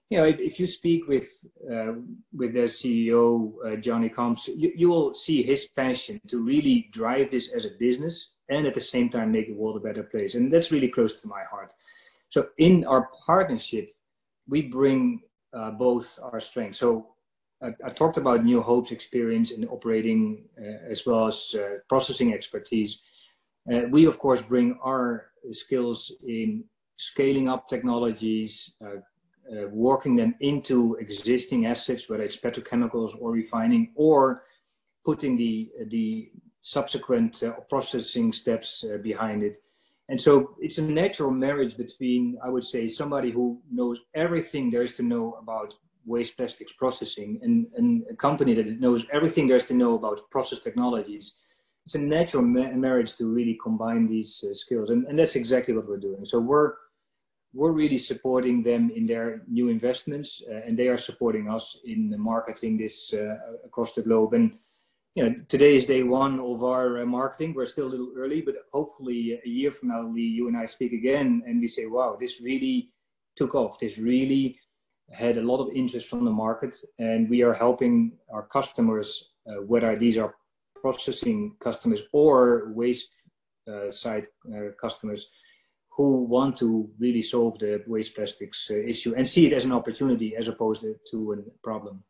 you 0.10 0.18
know, 0.18 0.26
if, 0.26 0.40
if 0.40 0.60
you 0.60 0.66
speak 0.66 1.08
with 1.08 1.30
uh, 1.72 1.94
with 2.36 2.54
their 2.54 2.66
CEO 2.66 3.54
uh, 3.64 3.76
Johnny 3.76 4.10
Combs, 4.10 4.48
you, 4.48 4.72
you 4.76 4.90
will 4.90 5.14
see 5.14 5.44
his 5.44 5.68
passion 5.68 6.20
to 6.28 6.44
really 6.44 6.90
drive 6.92 7.30
this 7.30 7.50
as 7.50 7.66
a 7.66 7.78
business 7.80 8.34
and 8.50 8.66
at 8.66 8.74
the 8.74 8.82
same 8.82 9.10
time 9.10 9.32
make 9.32 9.48
the 9.48 9.54
world 9.54 9.78
a 9.78 9.80
better 9.80 10.04
place. 10.04 10.36
And 10.36 10.52
that's 10.52 10.72
really 10.72 10.88
close 10.88 11.22
to 11.22 11.28
my 11.28 11.44
heart. 11.50 11.74
So 12.30 12.50
in 12.58 12.86
our 12.86 13.10
partnership, 13.26 13.96
we 14.48 14.64
bring 14.64 15.22
uh, 15.54 15.72
both 15.72 16.20
our 16.22 16.40
strengths. 16.40 16.80
So 16.80 17.08
I, 17.62 17.70
I, 17.86 17.90
talked 17.90 18.18
about 18.18 18.46
New 18.46 18.62
Hope's 18.62 18.92
experience 18.92 19.52
in 19.52 19.66
operating 19.66 20.44
uh, 20.60 20.92
as 20.92 21.06
well 21.06 21.28
as 21.28 21.56
uh, 21.58 21.78
processing 21.88 22.34
expertise. 22.34 23.02
Uh, 23.72 23.82
we 23.90 24.06
of 24.06 24.20
course 24.20 24.42
bring 24.42 24.78
our 24.84 25.28
skills 25.52 26.12
in 26.28 26.64
scaling 26.98 27.50
up 27.50 27.68
technologies, 27.68 28.76
uh, 28.84 29.00
uh, 29.52 29.68
working 29.72 30.16
them 30.16 30.36
into 30.42 30.96
existing 30.96 31.66
assets, 31.66 32.10
whether 32.10 32.24
it's 32.24 32.38
petrochemicals 32.38 33.16
or 33.20 33.32
refining, 33.32 33.92
or 33.96 34.44
putting 35.04 35.36
the 35.36 35.70
the 35.88 36.32
subsequent 36.62 37.44
uh, 37.44 37.52
processing 37.70 38.34
steps 38.34 38.84
uh, 38.84 38.98
behind 38.98 39.44
it. 39.44 39.58
And 40.10 40.20
so 40.20 40.56
it's 40.60 40.80
a 40.80 40.82
natural 40.82 41.32
marriage 41.32 41.78
between, 41.78 42.38
I 42.44 42.50
would 42.50 42.64
say, 42.64 42.88
somebody 42.88 43.32
who 43.32 43.62
knows 43.72 44.00
everything 44.16 44.70
there 44.70 44.82
is 44.82 44.94
to 44.94 45.04
know 45.04 45.34
about 45.34 45.76
waste 46.06 46.36
plastics 46.36 46.74
processing 46.74 47.40
and, 47.44 47.68
and 47.78 48.04
a 48.10 48.16
company 48.16 48.54
that 48.56 48.80
knows 48.80 49.06
everything 49.14 49.48
there 49.48 49.58
is 49.58 49.66
to 49.66 49.76
know 49.76 49.94
about 49.96 50.30
process 50.32 50.60
technologies. 50.60 51.36
it's 51.86 51.96
a 51.96 52.00
natural 52.00 52.44
ma- 52.44 52.72
marriage 52.72 53.16
to 53.16 53.26
really 53.28 53.58
combine 53.62 54.08
these 54.08 54.44
uh, 54.50 54.54
skills, 54.54 54.90
and, 54.90 55.06
and 55.08 55.18
that's 55.18 55.36
exactly 55.36 55.74
what 55.74 55.88
we're 55.88 55.98
doing. 55.98 56.26
So 56.26 56.40
we're 56.40 56.74
we're 57.52 57.72
really 57.72 57.98
supporting 57.98 58.62
them 58.62 58.92
in 58.96 59.08
their 59.08 59.42
new 59.48 59.70
investments, 59.70 60.44
uh, 60.48 60.62
and 60.68 60.78
they 60.78 60.88
are 60.88 60.98
supporting 60.98 61.50
us 61.50 61.80
in 61.84 62.14
marketing 62.20 62.78
this 62.78 63.12
uh, 63.14 63.38
across 63.66 63.94
the 63.94 64.04
globe. 64.04 64.36
And 64.36 64.56
you 65.20 65.30
know, 65.30 65.36
today 65.50 65.76
is 65.76 65.86
day 65.86 66.02
one 66.04 66.40
of 66.40 66.64
our 66.64 67.02
uh, 67.02 67.06
marketing. 67.06 67.54
We're 67.54 67.66
still 67.66 67.88
a 67.88 67.94
little 67.94 68.14
early, 68.16 68.40
but 68.40 68.56
hopefully 68.72 69.38
a 69.46 69.50
year 69.50 69.70
from 69.70 69.90
now, 69.90 70.08
Lee, 70.08 70.22
you 70.22 70.48
and 70.48 70.56
I 70.56 70.64
speak 70.64 70.94
again, 70.94 71.44
and 71.46 71.60
we 71.60 71.68
say, 71.68 71.88
"Wow, 71.88 72.16
this 72.18 72.40
really 72.40 72.94
took 73.36 73.54
off. 73.54 73.80
This 73.80 73.98
really 73.98 74.58
had 75.12 75.36
a 75.36 75.42
lot 75.42 75.60
of 75.60 75.76
interest 75.76 76.08
from 76.08 76.24
the 76.24 76.32
market, 76.32 76.74
and 77.00 77.30
we 77.30 77.44
are 77.44 77.54
helping 77.54 78.14
our 78.32 78.44
customers, 78.48 79.34
uh, 79.46 79.62
whether 79.72 79.94
these 79.98 80.18
are 80.18 80.36
processing 80.82 81.58
customers 81.60 82.04
or 82.14 82.72
waste 82.74 83.30
uh, 83.68 83.92
side 83.92 84.28
uh, 84.56 84.72
customers." 84.80 85.30
who 85.98 86.24
want 86.24 86.56
to 86.56 86.90
really 86.98 87.22
solve 87.22 87.60
the 87.60 87.84
waste 87.86 88.16
plastics 88.16 88.72
uh, 88.72 88.78
issue 88.92 89.14
and 89.18 89.28
see 89.28 89.48
it 89.48 89.52
as 89.52 89.66
an 89.66 89.74
opportunity 89.74 90.34
as 90.34 90.48
opposed 90.48 90.86
to 91.12 91.18
a 91.34 91.38
problem. 91.62 92.02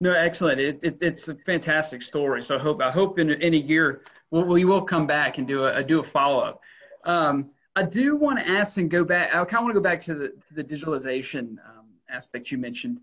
No, 0.00 0.12
excellent. 0.12 0.60
It, 0.60 0.78
it, 0.82 0.98
it's 1.00 1.28
a 1.28 1.34
fantastic 1.34 2.02
story. 2.02 2.42
So 2.42 2.56
I 2.56 2.58
hope 2.58 2.82
I 2.82 2.90
hope 2.90 3.18
in, 3.18 3.30
in 3.30 3.54
a 3.54 3.56
year 3.56 4.02
we'll, 4.30 4.44
we 4.44 4.64
will 4.64 4.82
come 4.82 5.06
back 5.06 5.38
and 5.38 5.48
do 5.48 5.64
a, 5.64 5.82
do 5.82 6.00
a 6.00 6.02
follow 6.02 6.40
up. 6.40 6.60
Um, 7.04 7.50
I 7.74 7.82
do 7.82 8.16
want 8.16 8.38
to 8.38 8.48
ask 8.48 8.78
and 8.78 8.90
go 8.90 9.04
back. 9.04 9.34
I 9.34 9.44
kind 9.44 9.54
of 9.54 9.62
want 9.64 9.74
to 9.74 9.80
go 9.80 9.82
back 9.82 10.00
to 10.02 10.14
the, 10.14 10.32
the 10.52 10.64
digitalization 10.64 11.58
um, 11.66 11.86
aspect 12.10 12.50
you 12.50 12.58
mentioned. 12.58 13.00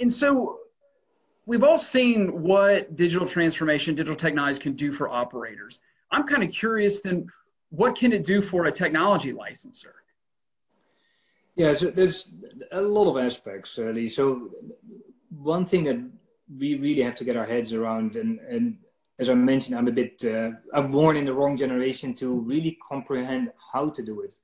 And 0.00 0.12
so 0.12 0.58
we've 1.46 1.64
all 1.64 1.78
seen 1.78 2.42
what 2.42 2.96
digital 2.96 3.26
transformation, 3.26 3.94
digital 3.94 4.16
technologies 4.16 4.58
can 4.58 4.74
do 4.74 4.92
for 4.92 5.08
operators. 5.08 5.80
I'm 6.12 6.24
kind 6.24 6.42
of 6.42 6.50
curious 6.50 7.00
then 7.00 7.28
what 7.70 7.96
can 7.96 8.12
it 8.12 8.24
do 8.24 8.42
for 8.42 8.66
a 8.66 8.72
technology 8.72 9.32
licenser? 9.32 9.94
Yeah, 11.54 11.74
so 11.74 11.90
there's 11.90 12.32
a 12.72 12.82
lot 12.82 13.08
of 13.10 13.24
aspects, 13.24 13.78
Lee. 13.78 14.08
So 14.08 14.50
one 15.30 15.64
thing 15.64 15.84
that 15.84 15.98
we 16.58 16.76
really 16.76 17.02
have 17.02 17.14
to 17.16 17.24
get 17.24 17.36
our 17.36 17.46
heads 17.46 17.72
around, 17.72 18.16
and, 18.16 18.40
and 18.40 18.76
as 19.18 19.28
I 19.28 19.34
mentioned, 19.34 19.76
I'm 19.76 19.88
a 19.88 19.92
bit, 19.92 20.24
uh, 20.24 20.50
I'm 20.72 20.90
born 20.90 21.16
in 21.16 21.26
the 21.26 21.34
wrong 21.34 21.56
generation 21.56 22.14
to 22.14 22.40
really 22.40 22.78
comprehend 22.88 23.52
how 23.72 23.90
to 23.90 24.02
do 24.02 24.22
it. 24.22 24.34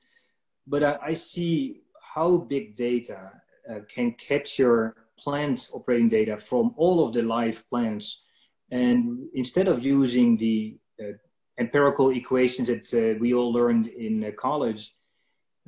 But 0.66 0.82
I, 0.82 0.98
I 1.02 1.14
see 1.14 1.80
how 2.00 2.36
big 2.36 2.76
data 2.76 3.32
uh, 3.70 3.80
can 3.88 4.12
capture 4.12 4.94
plant 5.18 5.68
operating 5.72 6.08
data 6.08 6.36
from 6.36 6.74
all 6.76 7.06
of 7.06 7.14
the 7.14 7.22
live 7.22 7.68
plants. 7.70 8.22
And 8.70 9.28
instead 9.34 9.66
of 9.66 9.82
using 9.82 10.36
the 10.36 10.76
uh, 11.00 11.12
empirical 11.58 12.10
equations 12.10 12.68
that 12.68 12.92
uh, 12.94 13.18
we 13.18 13.32
all 13.32 13.52
learned 13.52 13.86
in 13.88 14.24
uh, 14.24 14.30
college, 14.32 14.94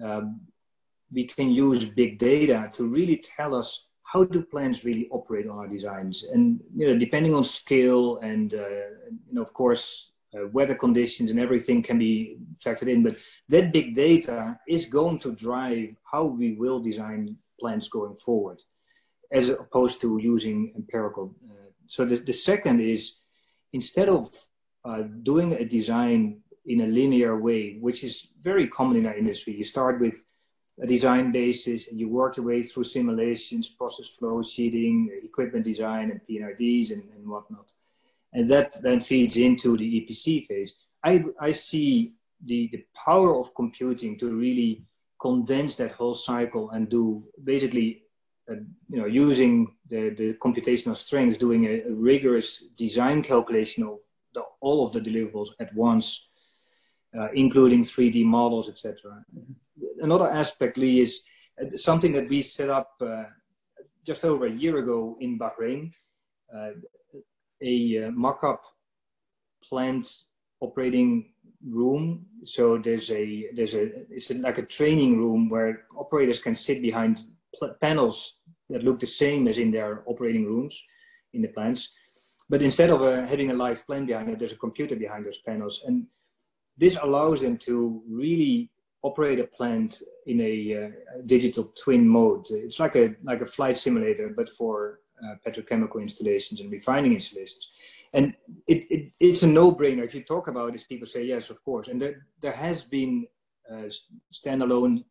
um, 0.02 0.40
we 1.10 1.24
can 1.24 1.50
use 1.50 1.84
big 1.84 2.18
data 2.18 2.70
to 2.74 2.84
really 2.84 3.16
tell 3.16 3.54
us 3.54 3.87
how 4.12 4.24
do 4.24 4.40
plants 4.42 4.84
really 4.86 5.06
operate 5.10 5.46
on 5.46 5.58
our 5.58 5.68
designs. 5.68 6.24
And 6.24 6.60
you 6.74 6.86
know, 6.86 6.96
depending 6.98 7.34
on 7.34 7.44
scale 7.44 8.16
and 8.18 8.54
uh, 8.54 8.86
you 9.28 9.34
know, 9.34 9.42
of 9.42 9.52
course, 9.52 10.12
uh, 10.34 10.48
weather 10.48 10.74
conditions 10.74 11.30
and 11.30 11.38
everything 11.38 11.82
can 11.82 11.98
be 11.98 12.38
factored 12.64 12.88
in. 12.88 13.02
But 13.02 13.16
that 13.50 13.70
big 13.70 13.94
data 13.94 14.58
is 14.66 14.86
going 14.86 15.18
to 15.20 15.32
drive 15.32 15.90
how 16.10 16.24
we 16.24 16.54
will 16.54 16.80
design 16.80 17.36
plants 17.60 17.88
going 17.88 18.16
forward, 18.16 18.62
as 19.30 19.50
opposed 19.50 20.00
to 20.00 20.18
using 20.18 20.72
empirical. 20.74 21.34
Uh, 21.44 21.68
so 21.86 22.06
the, 22.06 22.16
the 22.16 22.32
second 22.32 22.80
is 22.80 23.18
instead 23.74 24.08
of 24.08 24.30
uh, 24.86 25.02
doing 25.22 25.52
a 25.52 25.64
design 25.66 26.40
in 26.64 26.80
a 26.80 26.86
linear 26.86 27.38
way, 27.38 27.76
which 27.78 28.02
is 28.04 28.28
very 28.40 28.66
common 28.68 28.96
in 28.96 29.06
our 29.06 29.16
industry. 29.16 29.54
You 29.54 29.64
start 29.64 30.00
with 30.00 30.24
a 30.80 30.86
design 30.86 31.32
basis 31.32 31.88
and 31.88 31.98
you 31.98 32.08
work 32.08 32.36
your 32.36 32.46
way 32.46 32.62
through 32.62 32.84
simulations, 32.84 33.68
process 33.68 34.08
flow, 34.08 34.42
sheeting, 34.42 35.10
equipment 35.24 35.64
design, 35.64 36.10
and 36.10 36.24
P&IDs 36.26 36.92
and, 36.92 37.02
and 37.14 37.26
whatnot. 37.26 37.72
And 38.32 38.48
that 38.50 38.80
then 38.82 39.00
feeds 39.00 39.36
into 39.36 39.76
the 39.76 40.00
EPC 40.00 40.46
phase. 40.46 40.76
I, 41.02 41.24
I 41.40 41.50
see 41.50 42.12
the, 42.44 42.68
the 42.72 42.84
power 42.94 43.38
of 43.38 43.54
computing 43.54 44.18
to 44.18 44.30
really 44.34 44.84
condense 45.20 45.74
that 45.76 45.92
whole 45.92 46.14
cycle 46.14 46.70
and 46.70 46.88
do 46.88 47.24
basically, 47.42 48.04
uh, 48.50 48.56
you 48.88 49.00
know, 49.00 49.06
using 49.06 49.74
the, 49.88 50.10
the 50.10 50.34
computational 50.34 50.94
strength, 50.94 51.38
doing 51.38 51.64
a, 51.64 51.82
a 51.88 51.92
rigorous 51.92 52.68
design 52.76 53.22
calculation 53.22 53.82
of 53.82 53.98
the, 54.34 54.42
all 54.60 54.86
of 54.86 54.92
the 54.92 55.00
deliverables 55.00 55.48
at 55.58 55.74
once, 55.74 56.28
uh, 57.18 57.28
including 57.32 57.80
3D 57.80 58.24
models, 58.24 58.68
etc. 58.68 59.24
Another 60.00 60.28
aspect, 60.28 60.76
Lee, 60.76 61.00
is 61.00 61.22
uh, 61.60 61.76
something 61.76 62.12
that 62.12 62.28
we 62.28 62.42
set 62.42 62.70
up 62.70 62.92
uh, 63.00 63.24
just 64.04 64.24
over 64.24 64.46
a 64.46 64.52
year 64.52 64.78
ago 64.78 65.16
in 65.20 65.38
Bahrain, 65.38 65.94
uh, 66.54 66.70
a 67.62 68.04
uh, 68.04 68.10
mock-up 68.10 68.62
plant 69.62 70.06
operating 70.60 71.32
room. 71.66 72.26
So 72.44 72.78
there's 72.78 73.10
a 73.10 73.48
there's 73.54 73.74
a 73.74 73.90
it's 74.10 74.30
like 74.30 74.58
a 74.58 74.62
training 74.62 75.18
room 75.18 75.48
where 75.48 75.84
operators 75.96 76.40
can 76.40 76.54
sit 76.54 76.80
behind 76.80 77.22
panels 77.80 78.38
that 78.70 78.84
look 78.84 79.00
the 79.00 79.06
same 79.06 79.48
as 79.48 79.58
in 79.58 79.70
their 79.70 80.04
operating 80.06 80.44
rooms 80.44 80.80
in 81.32 81.42
the 81.42 81.48
plants 81.48 81.90
but 82.48 82.62
instead 82.62 82.90
of 82.90 83.02
uh, 83.02 83.26
having 83.26 83.50
a 83.50 83.54
live 83.54 83.86
plant 83.86 84.06
behind 84.06 84.30
it, 84.30 84.38
there's 84.38 84.52
a 84.52 84.56
computer 84.56 84.96
behind 84.96 85.26
those 85.26 85.38
panels. 85.38 85.82
And 85.86 86.06
this 86.76 86.96
allows 86.96 87.42
them 87.42 87.58
to 87.58 88.02
really 88.08 88.70
operate 89.02 89.40
a 89.40 89.44
plant 89.44 90.02
in 90.26 90.40
a 90.40 90.84
uh, 90.84 90.88
digital 91.26 91.72
twin 91.82 92.06
mode. 92.06 92.46
It's 92.50 92.80
like 92.80 92.96
a, 92.96 93.14
like 93.22 93.40
a 93.40 93.46
flight 93.46 93.78
simulator, 93.78 94.32
but 94.36 94.48
for 94.48 95.00
uh, 95.24 95.34
petrochemical 95.46 96.00
installations 96.00 96.60
and 96.60 96.70
refining 96.70 97.12
installations. 97.12 97.70
And 98.12 98.34
it, 98.66 98.86
it, 98.90 99.12
it's 99.20 99.42
a 99.42 99.46
no-brainer. 99.46 100.04
If 100.04 100.14
you 100.14 100.22
talk 100.22 100.48
about 100.48 100.72
this, 100.72 100.84
people 100.84 101.06
say, 101.06 101.24
yes, 101.24 101.50
of 101.50 101.62
course. 101.64 101.88
And 101.88 102.00
there, 102.00 102.26
there 102.40 102.52
has 102.52 102.82
been 102.82 103.26
uh, 103.70 103.88
standalone 104.32 105.04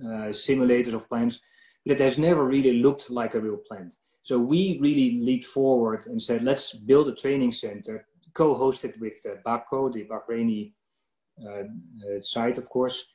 uh, 0.00 0.30
simulators 0.30 0.94
of 0.94 1.08
plants, 1.08 1.40
but 1.84 2.00
it 2.00 2.00
has 2.00 2.18
never 2.18 2.44
really 2.44 2.74
looked 2.74 3.10
like 3.10 3.34
a 3.34 3.40
real 3.40 3.56
plant. 3.56 3.94
So 4.22 4.38
we 4.38 4.78
really 4.80 5.18
leaped 5.18 5.46
forward 5.46 6.06
and 6.06 6.22
said, 6.22 6.44
let's 6.44 6.72
build 6.72 7.08
a 7.08 7.14
training 7.14 7.52
center, 7.52 8.06
co-hosted 8.34 8.98
with 9.00 9.16
uh, 9.26 9.36
Bapco, 9.44 9.92
the 9.92 10.04
Bahraini 10.04 10.72
site, 12.20 12.58
of 12.58 12.68
course. 12.68 13.06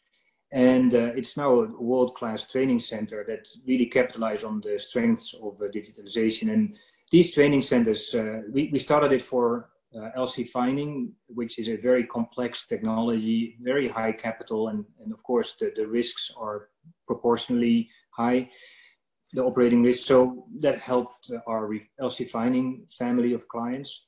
And 0.52 0.94
uh, 0.94 1.14
it's 1.16 1.36
now 1.36 1.52
a 1.52 1.82
world-class 1.82 2.48
training 2.48 2.80
center 2.80 3.26
that 3.28 3.48
really 3.66 3.90
capitalizes 3.90 4.48
on 4.48 4.62
the 4.62 4.78
strengths 4.78 5.34
of 5.34 5.60
uh, 5.60 5.66
digitalization. 5.66 6.54
And 6.54 6.76
these 7.12 7.32
training 7.32 7.62
centers, 7.62 8.14
uh, 8.14 8.42
we, 8.52 8.70
we 8.72 8.78
started 8.78 9.12
it 9.12 9.22
for 9.22 9.70
LC 10.18 10.48
fining, 10.50 11.12
which 11.28 11.60
is 11.60 11.70
a 11.70 11.76
very 11.76 12.04
complex 12.06 12.66
technology, 12.66 13.58
very 13.62 13.88
high 13.88 14.12
capital, 14.12 14.70
and, 14.70 14.86
and 15.00 15.14
of 15.14 15.22
course 15.24 15.56
the, 15.60 15.72
the 15.76 15.88
risks 15.88 16.32
are 16.36 16.70
proportionally 17.08 17.90
high 18.10 18.50
the 19.34 19.44
operating 19.44 19.84
risk. 19.84 20.06
So 20.06 20.46
that 20.60 20.80
helped 20.80 21.32
our 21.48 21.70
LC 22.00 22.30
Fining 22.30 22.86
family 22.90 23.34
of 23.34 23.48
clients. 23.48 24.06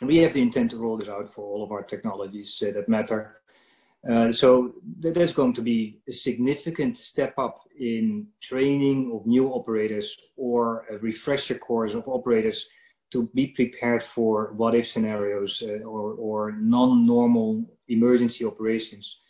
And 0.00 0.08
we 0.08 0.18
have 0.18 0.32
the 0.32 0.42
intent 0.42 0.70
to 0.70 0.78
roll 0.78 0.96
this 0.96 1.08
out 1.08 1.28
for 1.28 1.44
all 1.44 1.62
of 1.62 1.72
our 1.72 1.82
technologies 1.82 2.62
uh, 2.66 2.72
that 2.72 2.88
matter. 2.88 3.40
Uh, 4.08 4.32
so 4.32 4.74
that's 4.98 5.32
going 5.32 5.52
to 5.52 5.60
be 5.60 6.00
a 6.08 6.12
significant 6.12 6.96
step 6.96 7.34
up 7.38 7.60
in 7.78 8.26
training 8.40 9.12
of 9.14 9.26
new 9.26 9.48
operators 9.48 10.16
or 10.36 10.86
a 10.90 10.96
refresher 10.98 11.58
course 11.58 11.92
of 11.92 12.08
operators 12.08 12.66
to 13.10 13.28
be 13.34 13.48
prepared 13.48 14.02
for 14.02 14.54
what 14.56 14.74
if 14.74 14.88
scenarios 14.88 15.62
uh, 15.66 15.82
or, 15.84 16.14
or 16.14 16.52
non-normal 16.52 17.64
emergency 17.88 18.44
operations 18.44 19.20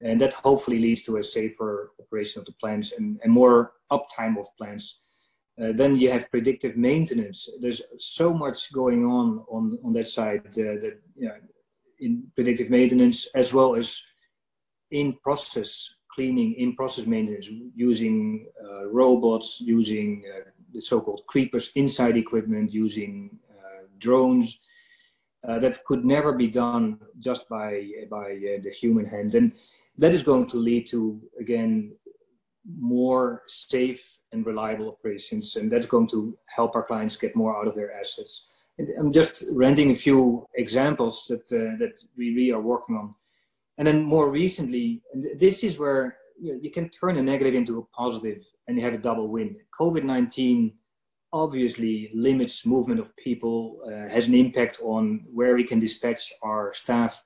and 0.00 0.20
that 0.20 0.32
hopefully 0.34 0.78
leads 0.78 1.02
to 1.02 1.16
a 1.16 1.22
safer 1.22 1.92
operation 2.00 2.40
of 2.40 2.46
the 2.46 2.52
plants 2.52 2.92
and, 2.92 3.18
and 3.22 3.32
more 3.32 3.72
uptime 3.90 4.38
of 4.38 4.46
plants. 4.58 5.00
Uh, 5.60 5.72
then 5.72 5.96
you 5.96 6.10
have 6.10 6.30
predictive 6.30 6.76
maintenance. 6.76 7.48
There's 7.60 7.80
so 7.98 8.32
much 8.32 8.72
going 8.72 9.06
on 9.06 9.44
on, 9.48 9.78
on 9.84 9.92
that 9.92 10.08
side 10.08 10.46
uh, 10.46 10.76
that 10.82 10.98
you 11.16 11.28
know, 11.28 11.34
in 12.00 12.24
predictive 12.34 12.68
maintenance 12.68 13.26
as 13.34 13.54
well 13.54 13.74
as 13.74 14.02
in 14.90 15.14
process 15.22 15.94
cleaning, 16.08 16.54
in 16.54 16.76
process 16.76 17.06
maintenance, 17.06 17.48
using 17.74 18.46
uh, 18.62 18.86
robots, 18.86 19.60
using 19.60 20.24
uh, 20.34 20.50
the 20.72 20.80
so-called 20.80 21.22
creepers 21.26 21.72
inside 21.74 22.16
equipment, 22.16 22.72
using 22.72 23.38
uh, 23.50 23.82
drones. 23.98 24.60
Uh, 25.46 25.58
that 25.60 25.84
could 25.84 26.04
never 26.04 26.32
be 26.32 26.48
done 26.48 26.98
just 27.20 27.48
by 27.48 27.86
by 28.10 28.36
the 28.64 28.70
human 28.70 29.06
hand. 29.06 29.34
And 29.34 29.52
that 29.96 30.12
is 30.12 30.22
going 30.22 30.46
to 30.48 30.56
lead 30.56 30.86
to, 30.88 31.20
again, 31.38 31.92
more 32.78 33.42
safe 33.46 34.18
and 34.32 34.44
reliable 34.44 34.88
operations. 34.88 35.56
And 35.56 35.70
that's 35.70 35.86
going 35.86 36.08
to 36.08 36.36
help 36.46 36.74
our 36.74 36.82
clients 36.82 37.16
get 37.16 37.36
more 37.36 37.56
out 37.56 37.68
of 37.68 37.74
their 37.74 37.92
assets. 37.92 38.46
And 38.78 38.90
I'm 38.98 39.12
just 39.12 39.44
renting 39.50 39.90
a 39.90 39.94
few 39.94 40.46
examples 40.56 41.26
that 41.28 41.50
uh, 41.52 41.76
that 41.78 42.00
we 42.16 42.34
really 42.34 42.52
are 42.52 42.60
working 42.60 42.96
on. 42.96 43.14
And 43.78 43.86
then 43.86 44.02
more 44.02 44.30
recently, 44.30 45.02
this 45.36 45.64
is 45.64 45.78
where 45.78 46.16
you, 46.40 46.52
know, 46.52 46.60
you 46.62 46.70
can 46.70 46.88
turn 46.88 47.16
a 47.16 47.22
negative 47.22 47.54
into 47.54 47.78
a 47.78 47.84
positive 47.96 48.44
and 48.66 48.76
you 48.76 48.84
have 48.84 48.94
a 48.94 48.98
double 48.98 49.28
win. 49.28 49.56
COVID 49.78 50.04
19 50.04 50.72
obviously 51.32 52.10
limits 52.14 52.64
movement 52.64 53.00
of 53.00 53.14
people, 53.16 53.80
uh, 53.86 54.08
has 54.08 54.26
an 54.26 54.34
impact 54.34 54.80
on 54.82 55.24
where 55.32 55.54
we 55.54 55.64
can 55.64 55.78
dispatch 55.78 56.32
our 56.42 56.72
staff. 56.72 57.22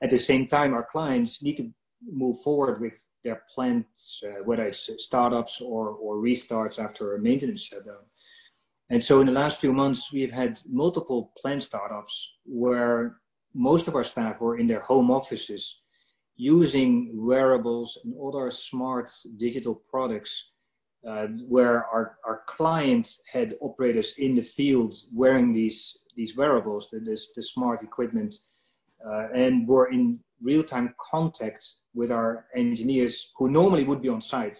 At 0.00 0.10
the 0.10 0.18
same 0.18 0.46
time, 0.46 0.74
our 0.74 0.86
clients 0.90 1.42
need 1.42 1.56
to 1.56 1.72
move 2.06 2.40
forward 2.42 2.80
with 2.80 3.08
their 3.24 3.42
plans, 3.54 4.22
uh, 4.24 4.42
whether 4.44 4.66
it's 4.66 4.90
startups 4.98 5.60
or, 5.60 5.90
or 5.90 6.16
restarts 6.16 6.82
after 6.82 7.14
a 7.14 7.20
maintenance 7.20 7.62
shutdown. 7.62 8.04
And 8.90 9.04
so 9.04 9.20
in 9.20 9.26
the 9.26 9.32
last 9.32 9.60
few 9.60 9.72
months, 9.72 10.12
we've 10.12 10.32
had 10.32 10.60
multiple 10.68 11.32
plant 11.40 11.62
startups 11.62 12.32
where 12.44 13.20
most 13.54 13.88
of 13.88 13.94
our 13.94 14.04
staff 14.04 14.40
were 14.40 14.58
in 14.58 14.66
their 14.66 14.80
home 14.80 15.10
offices 15.10 15.82
using 16.36 17.10
wearables 17.14 17.98
and 18.04 18.14
other 18.22 18.50
smart 18.50 19.10
digital 19.36 19.74
products 19.90 20.52
uh, 21.06 21.26
where 21.46 21.84
our, 21.86 22.18
our 22.24 22.42
clients 22.46 23.20
had 23.30 23.54
operators 23.60 24.14
in 24.18 24.34
the 24.34 24.42
field 24.42 24.94
wearing 25.12 25.52
these, 25.52 25.98
these 26.16 26.36
wearables, 26.36 26.88
the, 26.90 27.00
this, 27.00 27.32
the 27.34 27.42
smart 27.42 27.82
equipment, 27.82 28.34
uh, 29.06 29.28
and 29.34 29.66
were 29.66 29.90
in 29.90 30.18
real-time 30.42 30.94
contact 30.98 31.64
with 31.94 32.10
our 32.10 32.46
engineers 32.54 33.32
who 33.36 33.50
normally 33.50 33.84
would 33.84 34.02
be 34.02 34.08
on 34.08 34.20
site 34.20 34.58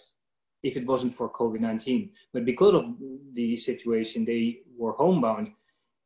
if 0.62 0.77
it 0.77 0.87
wasn't 0.87 1.14
for 1.14 1.31
COVID-19. 1.31 2.11
But 2.33 2.45
because 2.45 2.75
of 2.75 2.85
the 3.33 3.57
situation, 3.57 4.25
they 4.25 4.61
were 4.77 4.93
homebound, 4.93 5.51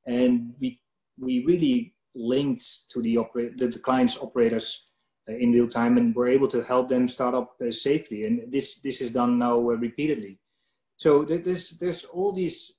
and 0.07 0.55
we 0.61 0.81
we 1.19 1.45
really 1.45 1.95
linked 2.15 2.91
to 2.91 3.03
the 3.03 3.19
the, 3.57 3.69
the 3.69 3.79
client's 3.79 4.19
operators 4.19 4.89
uh, 5.29 5.35
in 5.35 5.53
real 5.53 5.69
time 5.69 5.97
and 5.99 6.15
were 6.15 6.29
able 6.29 6.49
to 6.49 6.63
help 6.63 6.89
them 6.89 7.09
start 7.09 7.35
up 7.35 7.55
uh, 7.61 7.71
safely. 7.71 8.27
And 8.27 8.53
this 8.53 8.81
this 8.81 9.01
is 9.01 9.11
done 9.11 9.39
now 9.39 9.57
uh, 9.57 9.77
repeatedly. 9.77 10.39
So 10.97 11.25
there's 11.25 11.71
there's 11.71 12.05
all 12.05 12.33
these 12.33 12.75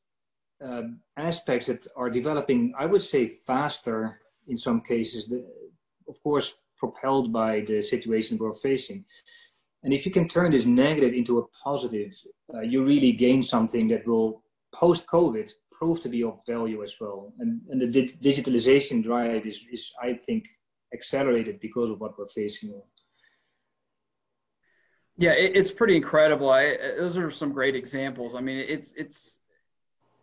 um, 0.62 1.00
aspects 1.18 1.68
that 1.68 1.88
are 1.96 2.10
developing. 2.10 2.74
I 2.78 2.86
would 2.86 3.02
say 3.02 3.30
faster 3.30 4.20
in 4.48 4.58
some 4.58 4.82
cases. 4.82 5.28
The, 5.28 5.46
of 6.08 6.22
course, 6.22 6.54
propelled 6.84 7.28
by 7.42 7.52
the 7.70 7.78
situation 7.94 8.38
we're 8.38 8.62
facing. 8.70 9.00
And 9.84 9.92
if 9.98 10.02
you 10.06 10.12
can 10.18 10.28
turn 10.28 10.50
this 10.52 10.66
negative 10.66 11.14
into 11.20 11.34
a 11.40 11.48
positive, 11.68 12.12
uh, 12.54 12.64
you 12.72 12.78
really 12.94 13.14
gain 13.26 13.42
something 13.56 13.86
that 13.92 14.04
will, 14.10 14.30
post 14.84 15.04
COVID, 15.16 15.48
prove 15.78 15.98
to 16.02 16.10
be 16.16 16.22
of 16.30 16.36
value 16.54 16.80
as 16.88 16.94
well. 17.02 17.20
And, 17.40 17.50
and 17.70 17.80
the 17.84 17.90
di- 17.96 18.18
digitalization 18.30 18.98
drive 19.10 19.44
is, 19.52 19.58
is, 19.76 19.84
I 20.08 20.10
think, 20.26 20.44
accelerated 20.98 21.56
because 21.68 21.90
of 21.92 22.00
what 22.02 22.18
we're 22.18 22.34
facing. 22.42 22.70
Yeah, 25.16 25.36
it, 25.44 25.52
it's 25.60 25.74
pretty 25.80 25.96
incredible. 25.96 26.50
I, 26.50 26.64
those 27.00 27.16
are 27.18 27.30
some 27.42 27.52
great 27.60 27.76
examples. 27.84 28.32
I 28.40 28.42
mean, 28.48 28.60
it's 28.76 28.90
it's 29.04 29.20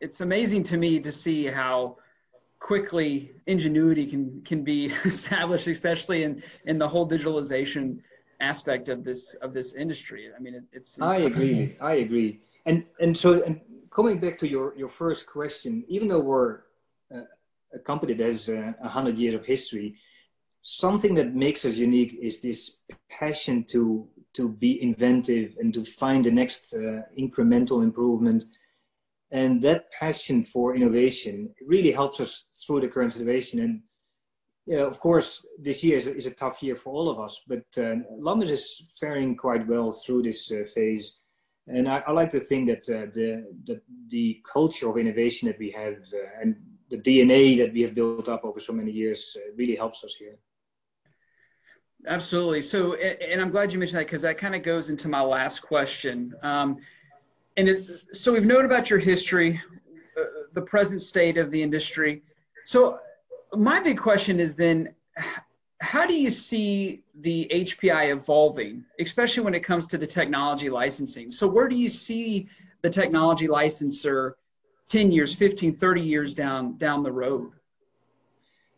it's 0.04 0.20
amazing 0.28 0.62
to 0.70 0.76
me 0.84 0.90
to 1.06 1.12
see 1.24 1.40
how 1.60 1.74
quickly 2.60 3.32
ingenuity 3.46 4.06
can 4.06 4.42
can 4.42 4.62
be 4.62 4.86
established, 5.04 5.66
especially 5.66 6.22
in 6.22 6.42
in 6.66 6.78
the 6.78 6.88
whole 6.88 7.08
digitalization 7.08 7.98
aspect 8.40 8.88
of 8.88 9.02
this 9.04 9.34
of 9.42 9.52
this 9.52 9.72
industry. 9.74 10.30
I 10.36 10.40
mean, 10.40 10.54
it, 10.54 10.64
it's. 10.72 11.00
I 11.00 11.16
agree. 11.30 11.76
I 11.80 11.94
agree. 11.94 12.40
And 12.66 12.84
and 13.00 13.16
so 13.16 13.42
and 13.42 13.60
coming 13.90 14.18
back 14.18 14.38
to 14.38 14.48
your 14.48 14.74
your 14.76 14.88
first 14.88 15.26
question, 15.26 15.84
even 15.88 16.08
though 16.08 16.20
we're 16.20 16.60
uh, 17.14 17.22
a 17.74 17.78
company 17.78 18.14
that 18.14 18.26
has 18.26 18.48
uh, 18.48 18.72
a 18.82 18.86
uh, 18.86 18.88
hundred 18.88 19.18
years 19.18 19.34
of 19.34 19.44
history, 19.44 19.96
something 20.60 21.14
that 21.14 21.34
makes 21.34 21.64
us 21.64 21.76
unique 21.76 22.18
is 22.20 22.40
this 22.40 22.76
passion 23.08 23.64
to 23.64 24.06
to 24.32 24.48
be 24.48 24.80
inventive 24.82 25.56
and 25.58 25.74
to 25.74 25.84
find 25.84 26.24
the 26.24 26.30
next 26.30 26.74
uh, 26.74 27.02
incremental 27.18 27.82
improvement. 27.82 28.44
And 29.32 29.62
that 29.62 29.90
passion 29.92 30.42
for 30.42 30.74
innovation 30.74 31.54
really 31.64 31.92
helps 31.92 32.20
us 32.20 32.46
through 32.66 32.80
the 32.80 32.88
current 32.88 33.12
situation. 33.12 33.60
And 33.60 33.82
yeah, 34.66 34.80
of 34.80 34.98
course, 34.98 35.44
this 35.58 35.84
year 35.84 35.98
is 35.98 36.08
a, 36.08 36.14
is 36.14 36.26
a, 36.26 36.32
tough 36.32 36.62
year 36.62 36.74
for 36.74 36.92
all 36.92 37.08
of 37.08 37.20
us, 37.20 37.40
but 37.46 37.64
uh, 37.76 37.96
Lummus 38.20 38.50
is 38.50 38.82
faring 39.00 39.36
quite 39.36 39.66
well 39.66 39.92
through 39.92 40.22
this 40.22 40.50
uh, 40.50 40.64
phase. 40.74 41.20
And 41.68 41.88
I, 41.88 42.02
I, 42.06 42.12
like 42.12 42.30
to 42.32 42.40
think 42.40 42.68
that 42.68 42.88
uh, 42.88 43.06
the, 43.14 43.46
the, 43.64 43.80
the 44.08 44.42
culture 44.50 44.88
of 44.88 44.98
innovation 44.98 45.46
that 45.48 45.58
we 45.58 45.70
have 45.70 45.98
uh, 46.12 46.40
and 46.40 46.56
the 46.88 46.98
DNA 46.98 47.56
that 47.58 47.72
we 47.72 47.82
have 47.82 47.94
built 47.94 48.28
up 48.28 48.44
over 48.44 48.58
so 48.58 48.72
many 48.72 48.90
years 48.90 49.36
uh, 49.36 49.52
really 49.56 49.76
helps 49.76 50.02
us 50.04 50.14
here. 50.14 50.36
Absolutely. 52.06 52.62
So, 52.62 52.94
and 52.94 53.40
I'm 53.40 53.50
glad 53.50 53.72
you 53.72 53.78
mentioned 53.78 54.00
that 54.00 54.06
because 54.06 54.22
that 54.22 54.38
kind 54.38 54.54
of 54.54 54.62
goes 54.62 54.88
into 54.88 55.08
my 55.08 55.20
last 55.20 55.60
question. 55.60 56.34
Um, 56.42 56.78
and 57.60 57.68
it, 57.68 58.16
so 58.16 58.32
we've 58.32 58.46
known 58.46 58.64
about 58.64 58.88
your 58.88 58.98
history, 58.98 59.60
uh, 60.18 60.22
the 60.54 60.62
present 60.62 61.02
state 61.02 61.36
of 61.36 61.50
the 61.50 61.62
industry. 61.62 62.22
So 62.64 62.98
my 63.52 63.80
big 63.80 63.98
question 63.98 64.40
is 64.40 64.54
then 64.54 64.94
how 65.80 66.06
do 66.06 66.14
you 66.14 66.30
see 66.30 67.02
the 67.20 67.50
HPI 67.52 68.12
evolving, 68.12 68.84
especially 68.98 69.42
when 69.44 69.54
it 69.54 69.60
comes 69.60 69.86
to 69.88 69.98
the 69.98 70.06
technology 70.06 70.70
licensing? 70.70 71.30
So, 71.30 71.46
where 71.46 71.68
do 71.68 71.76
you 71.76 71.88
see 71.88 72.48
the 72.82 72.90
technology 72.90 73.46
licensor 73.46 74.36
10 74.88 75.12
years, 75.12 75.34
15, 75.34 75.76
30 75.76 76.00
years 76.00 76.34
down, 76.34 76.76
down 76.78 77.02
the 77.02 77.12
road? 77.12 77.52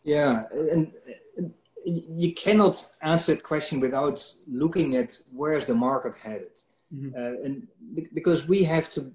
Yeah, 0.05 0.45
and 0.53 0.93
you 1.85 2.35
cannot 2.35 2.89
answer 3.01 3.35
that 3.35 3.45
question 3.45 3.79
without 3.81 4.25
looking 4.49 4.97
at 4.97 5.19
where's 5.33 5.65
the 5.65 5.75
market 5.75 6.15
headed. 6.17 6.61
Mm-hmm. 6.95 7.11
Uh, 7.17 7.45
and 7.45 7.67
because 8.15 8.49
we 8.49 8.63
have 8.65 8.91
to 8.91 9.11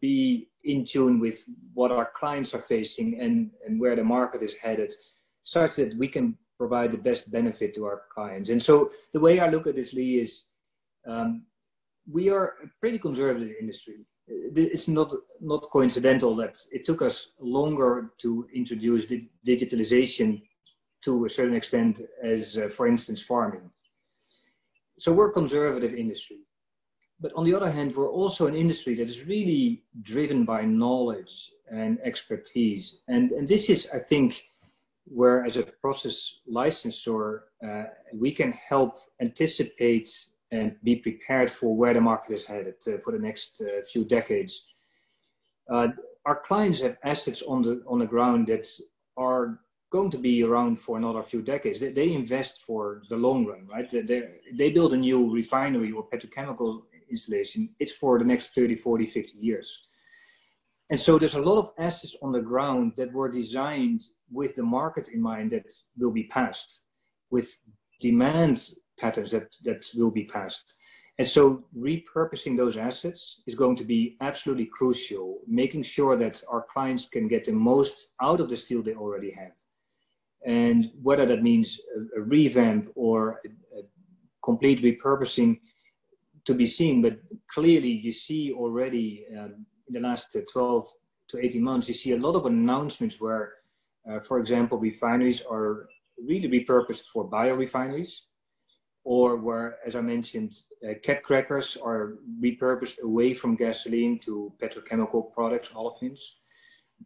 be 0.00 0.48
in 0.64 0.84
tune 0.84 1.18
with 1.18 1.44
what 1.74 1.90
our 1.90 2.10
clients 2.14 2.54
are 2.54 2.62
facing 2.62 3.20
and, 3.20 3.50
and 3.66 3.80
where 3.80 3.96
the 3.96 4.04
market 4.04 4.42
is 4.42 4.54
headed, 4.54 4.92
such 5.42 5.76
that 5.76 5.96
we 5.96 6.08
can 6.08 6.36
provide 6.58 6.92
the 6.92 6.98
best 6.98 7.30
benefit 7.30 7.74
to 7.74 7.84
our 7.84 8.02
clients. 8.14 8.50
And 8.50 8.62
so 8.62 8.90
the 9.12 9.20
way 9.20 9.40
I 9.40 9.48
look 9.48 9.66
at 9.66 9.74
this, 9.74 9.92
Lee, 9.92 10.20
is 10.20 10.44
um, 11.06 11.44
we 12.10 12.28
are 12.30 12.54
a 12.62 12.68
pretty 12.80 12.98
conservative 12.98 13.52
industry. 13.60 13.96
It's 14.28 14.88
not 14.88 15.12
not 15.40 15.62
coincidental 15.72 16.36
that 16.36 16.56
it 16.70 16.84
took 16.84 17.02
us 17.02 17.32
longer 17.40 18.12
to 18.18 18.46
introduce 18.54 19.06
digitalization 19.46 20.42
to 21.02 21.24
a 21.24 21.30
certain 21.30 21.56
extent 21.56 22.00
as, 22.22 22.56
uh, 22.56 22.68
for 22.68 22.86
instance, 22.86 23.20
farming. 23.20 23.68
So 24.98 25.12
we're 25.12 25.30
a 25.30 25.32
conservative 25.32 25.94
industry. 25.94 26.38
But 27.22 27.32
on 27.34 27.44
the 27.44 27.54
other 27.54 27.70
hand, 27.70 27.94
we're 27.94 28.10
also 28.10 28.48
an 28.48 28.56
industry 28.56 28.96
that 28.96 29.08
is 29.08 29.24
really 29.24 29.84
driven 30.02 30.44
by 30.44 30.62
knowledge 30.64 31.52
and 31.70 32.00
expertise. 32.02 32.98
And, 33.06 33.30
and 33.30 33.48
this 33.48 33.70
is, 33.70 33.88
I 33.94 34.00
think, 34.00 34.48
where 35.04 35.44
as 35.44 35.56
a 35.56 35.62
process 35.62 36.40
licensor, 36.48 37.44
uh, 37.66 37.84
we 38.12 38.32
can 38.32 38.50
help 38.52 38.98
anticipate 39.20 40.10
and 40.50 40.76
be 40.82 40.96
prepared 40.96 41.48
for 41.48 41.76
where 41.76 41.94
the 41.94 42.00
market 42.00 42.34
is 42.34 42.44
headed 42.44 42.74
uh, 42.88 42.98
for 42.98 43.12
the 43.12 43.18
next 43.18 43.62
uh, 43.62 43.82
few 43.90 44.04
decades. 44.04 44.66
Uh, 45.70 45.88
our 46.26 46.40
clients 46.40 46.80
have 46.80 46.96
assets 47.04 47.42
on 47.42 47.62
the, 47.62 47.82
on 47.86 48.00
the 48.00 48.06
ground 48.06 48.48
that 48.48 48.66
are 49.16 49.60
going 49.90 50.10
to 50.10 50.18
be 50.18 50.42
around 50.42 50.80
for 50.80 50.96
another 50.96 51.22
few 51.22 51.40
decades. 51.40 51.78
They, 51.78 51.92
they 51.92 52.12
invest 52.12 52.62
for 52.62 53.02
the 53.08 53.16
long 53.16 53.46
run, 53.46 53.66
right? 53.70 53.88
They, 53.88 54.28
they 54.52 54.70
build 54.70 54.92
a 54.92 54.96
new 54.96 55.32
refinery 55.32 55.92
or 55.92 56.08
petrochemical 56.08 56.82
installation, 57.12 57.68
it's 57.78 57.92
for 57.92 58.18
the 58.18 58.24
next 58.24 58.54
30, 58.54 58.74
40, 58.74 59.06
50 59.06 59.38
years. 59.38 59.86
And 60.90 61.00
so 61.00 61.18
there's 61.18 61.36
a 61.36 61.40
lot 61.42 61.58
of 61.58 61.70
assets 61.78 62.16
on 62.22 62.32
the 62.32 62.40
ground 62.40 62.92
that 62.96 63.12
were 63.12 63.30
designed 63.30 64.02
with 64.30 64.54
the 64.54 64.62
market 64.62 65.08
in 65.08 65.22
mind 65.22 65.52
that 65.52 65.72
will 65.96 66.10
be 66.10 66.24
passed, 66.24 66.86
with 67.30 67.56
demand 68.00 68.70
patterns 68.98 69.30
that, 69.30 69.54
that 69.64 69.86
will 69.94 70.10
be 70.10 70.24
passed. 70.24 70.74
And 71.18 71.28
so 71.28 71.64
repurposing 71.76 72.56
those 72.56 72.76
assets 72.76 73.42
is 73.46 73.54
going 73.54 73.76
to 73.76 73.84
be 73.84 74.16
absolutely 74.20 74.66
crucial, 74.66 75.38
making 75.46 75.82
sure 75.84 76.16
that 76.16 76.42
our 76.48 76.66
clients 76.72 77.08
can 77.08 77.28
get 77.28 77.44
the 77.44 77.52
most 77.52 78.08
out 78.20 78.40
of 78.40 78.48
the 78.48 78.56
steel 78.56 78.82
they 78.82 78.94
already 78.94 79.30
have. 79.30 79.52
And 80.44 80.90
whether 81.00 81.24
that 81.26 81.42
means 81.42 81.80
a, 81.96 82.20
a 82.20 82.22
revamp 82.22 82.88
or 82.94 83.40
a, 83.44 83.48
a 83.78 83.82
complete 84.42 84.82
repurposing 84.82 85.60
to 86.44 86.54
be 86.54 86.66
seen, 86.66 87.02
but 87.02 87.18
clearly 87.48 87.88
you 87.88 88.12
see 88.12 88.52
already 88.52 89.24
um, 89.38 89.66
in 89.86 89.94
the 89.94 90.00
last 90.00 90.34
uh, 90.36 90.40
12 90.52 90.88
to 91.28 91.38
18 91.38 91.62
months, 91.62 91.88
you 91.88 91.94
see 91.94 92.12
a 92.12 92.18
lot 92.18 92.34
of 92.34 92.46
announcements 92.46 93.20
where, 93.20 93.52
uh, 94.10 94.20
for 94.20 94.38
example, 94.38 94.78
refineries 94.78 95.42
are 95.42 95.88
really 96.18 96.48
repurposed 96.48 97.06
for 97.12 97.28
biorefineries, 97.28 98.20
or 99.04 99.36
where, 99.36 99.78
as 99.86 99.96
I 99.96 100.00
mentioned, 100.00 100.52
uh, 100.88 100.94
cat 101.02 101.22
crackers 101.22 101.76
are 101.76 102.18
repurposed 102.40 103.00
away 103.00 103.34
from 103.34 103.56
gasoline 103.56 104.18
to 104.20 104.52
petrochemical 104.62 105.32
products, 105.32 105.70
olefins. 105.70 106.20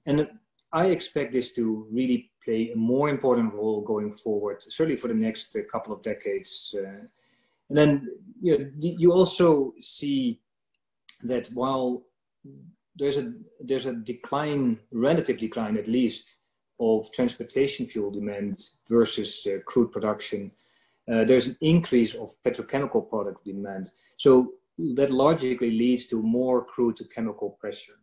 And 0.04 0.28
I 0.72 0.86
expect 0.86 1.32
this 1.32 1.52
to 1.52 1.86
really 1.90 2.30
play 2.44 2.70
a 2.72 2.76
more 2.76 3.08
important 3.08 3.54
role 3.54 3.80
going 3.80 4.12
forward, 4.12 4.62
certainly 4.68 4.96
for 4.96 5.08
the 5.08 5.14
next 5.14 5.56
uh, 5.56 5.60
couple 5.70 5.92
of 5.94 6.02
decades. 6.02 6.74
Uh, 6.78 7.06
and 7.68 7.78
then 7.78 8.08
you, 8.40 8.58
know, 8.58 8.70
you 8.78 9.12
also 9.12 9.72
see 9.80 10.40
that 11.22 11.48
while 11.48 12.02
there's 12.94 13.18
a 13.18 13.32
there's 13.60 13.86
a 13.86 13.94
decline, 13.94 14.78
relative 14.92 15.38
decline 15.38 15.76
at 15.76 15.88
least, 15.88 16.38
of 16.80 17.10
transportation 17.12 17.86
fuel 17.86 18.10
demand 18.10 18.62
versus 18.88 19.46
crude 19.64 19.90
production, 19.90 20.50
uh, 21.10 21.24
there's 21.24 21.46
an 21.46 21.56
increase 21.60 22.14
of 22.14 22.30
petrochemical 22.44 23.08
product 23.08 23.44
demand. 23.44 23.90
So 24.18 24.52
that 24.94 25.10
logically 25.10 25.70
leads 25.70 26.06
to 26.08 26.22
more 26.22 26.64
crude 26.64 26.96
to 26.96 27.04
chemical 27.04 27.50
pressure. 27.50 27.98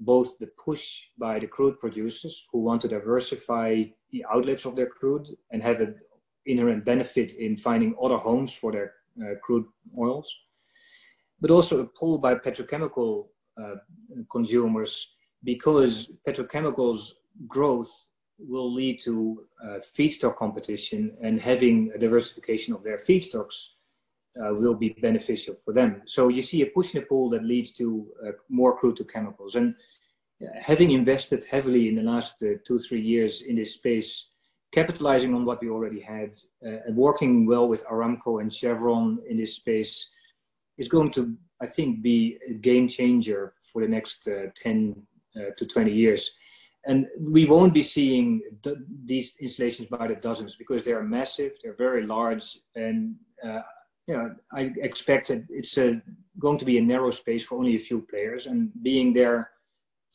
Both 0.00 0.38
the 0.38 0.46
push 0.46 1.04
by 1.18 1.38
the 1.38 1.46
crude 1.46 1.80
producers 1.80 2.46
who 2.50 2.60
want 2.60 2.82
to 2.82 2.88
diversify 2.88 3.84
the 4.10 4.24
outlets 4.32 4.64
of 4.64 4.76
their 4.76 4.86
crude 4.86 5.28
and 5.50 5.62
have 5.62 5.80
an 5.80 5.96
inherent 6.46 6.84
benefit 6.84 7.32
in 7.32 7.56
finding 7.56 7.94
other 8.02 8.16
homes 8.16 8.54
for 8.54 8.72
their 8.72 8.94
crude 9.42 9.66
oils, 9.98 10.34
but 11.40 11.50
also 11.50 11.80
a 11.80 11.86
pull 11.86 12.18
by 12.18 12.34
petrochemical 12.34 13.26
uh, 13.62 13.76
consumers 14.30 15.16
because 15.44 16.10
petrochemicals 16.26 17.12
growth 17.46 18.08
will 18.38 18.72
lead 18.72 19.00
to 19.00 19.44
uh, 19.64 19.78
feedstock 19.78 20.36
competition 20.36 21.16
and 21.22 21.40
having 21.40 21.90
a 21.94 21.98
diversification 21.98 22.74
of 22.74 22.82
their 22.82 22.96
feedstocks 22.96 23.68
uh, 24.38 24.52
will 24.52 24.74
be 24.74 24.90
beneficial 25.00 25.54
for 25.54 25.72
them. 25.72 26.02
So 26.04 26.28
you 26.28 26.42
see 26.42 26.62
a 26.62 26.66
push 26.66 26.94
and 26.94 27.02
a 27.02 27.06
pull 27.06 27.30
that 27.30 27.44
leads 27.44 27.72
to 27.74 28.06
uh, 28.26 28.32
more 28.48 28.76
crude 28.76 28.96
to 28.96 29.04
chemicals. 29.04 29.54
And 29.54 29.74
uh, 30.42 30.48
having 30.60 30.90
invested 30.90 31.44
heavily 31.44 31.88
in 31.88 31.94
the 31.94 32.02
last 32.02 32.42
uh, 32.42 32.58
two, 32.66 32.78
three 32.78 33.00
years 33.00 33.42
in 33.42 33.56
this 33.56 33.74
space, 33.74 34.32
capitalizing 34.72 35.34
on 35.34 35.44
what 35.44 35.60
we 35.62 35.70
already 35.70 36.00
had 36.00 36.36
uh, 36.64 36.78
and 36.86 36.96
working 36.96 37.46
well 37.46 37.68
with 37.68 37.86
Aramco 37.86 38.40
and 38.40 38.52
Chevron 38.52 39.18
in 39.28 39.38
this 39.38 39.54
space 39.54 40.10
is 40.78 40.88
going 40.88 41.10
to, 41.12 41.34
I 41.62 41.66
think, 41.66 42.02
be 42.02 42.38
a 42.48 42.54
game 42.54 42.88
changer 42.88 43.54
for 43.62 43.82
the 43.82 43.88
next 43.88 44.28
10 44.56 45.02
to 45.56 45.66
20 45.66 45.92
years. 45.92 46.30
And 46.86 47.06
we 47.18 47.46
won't 47.46 47.74
be 47.74 47.82
seeing 47.82 48.42
th- 48.62 48.76
these 49.04 49.34
installations 49.40 49.88
by 49.88 50.06
the 50.06 50.14
dozens 50.14 50.56
because 50.56 50.84
they 50.84 50.92
are 50.92 51.02
massive, 51.02 51.52
they're 51.62 51.74
very 51.74 52.06
large, 52.06 52.58
and 52.76 53.16
uh, 53.44 53.60
you 54.06 54.16
know, 54.16 54.34
I 54.52 54.72
expect 54.80 55.28
that 55.28 55.44
it's 55.50 55.76
a, 55.78 56.00
going 56.38 56.58
to 56.58 56.64
be 56.64 56.78
a 56.78 56.82
narrow 56.82 57.10
space 57.10 57.44
for 57.44 57.58
only 57.58 57.74
a 57.74 57.78
few 57.78 58.02
players, 58.02 58.46
and 58.46 58.70
being 58.82 59.12
there 59.12 59.50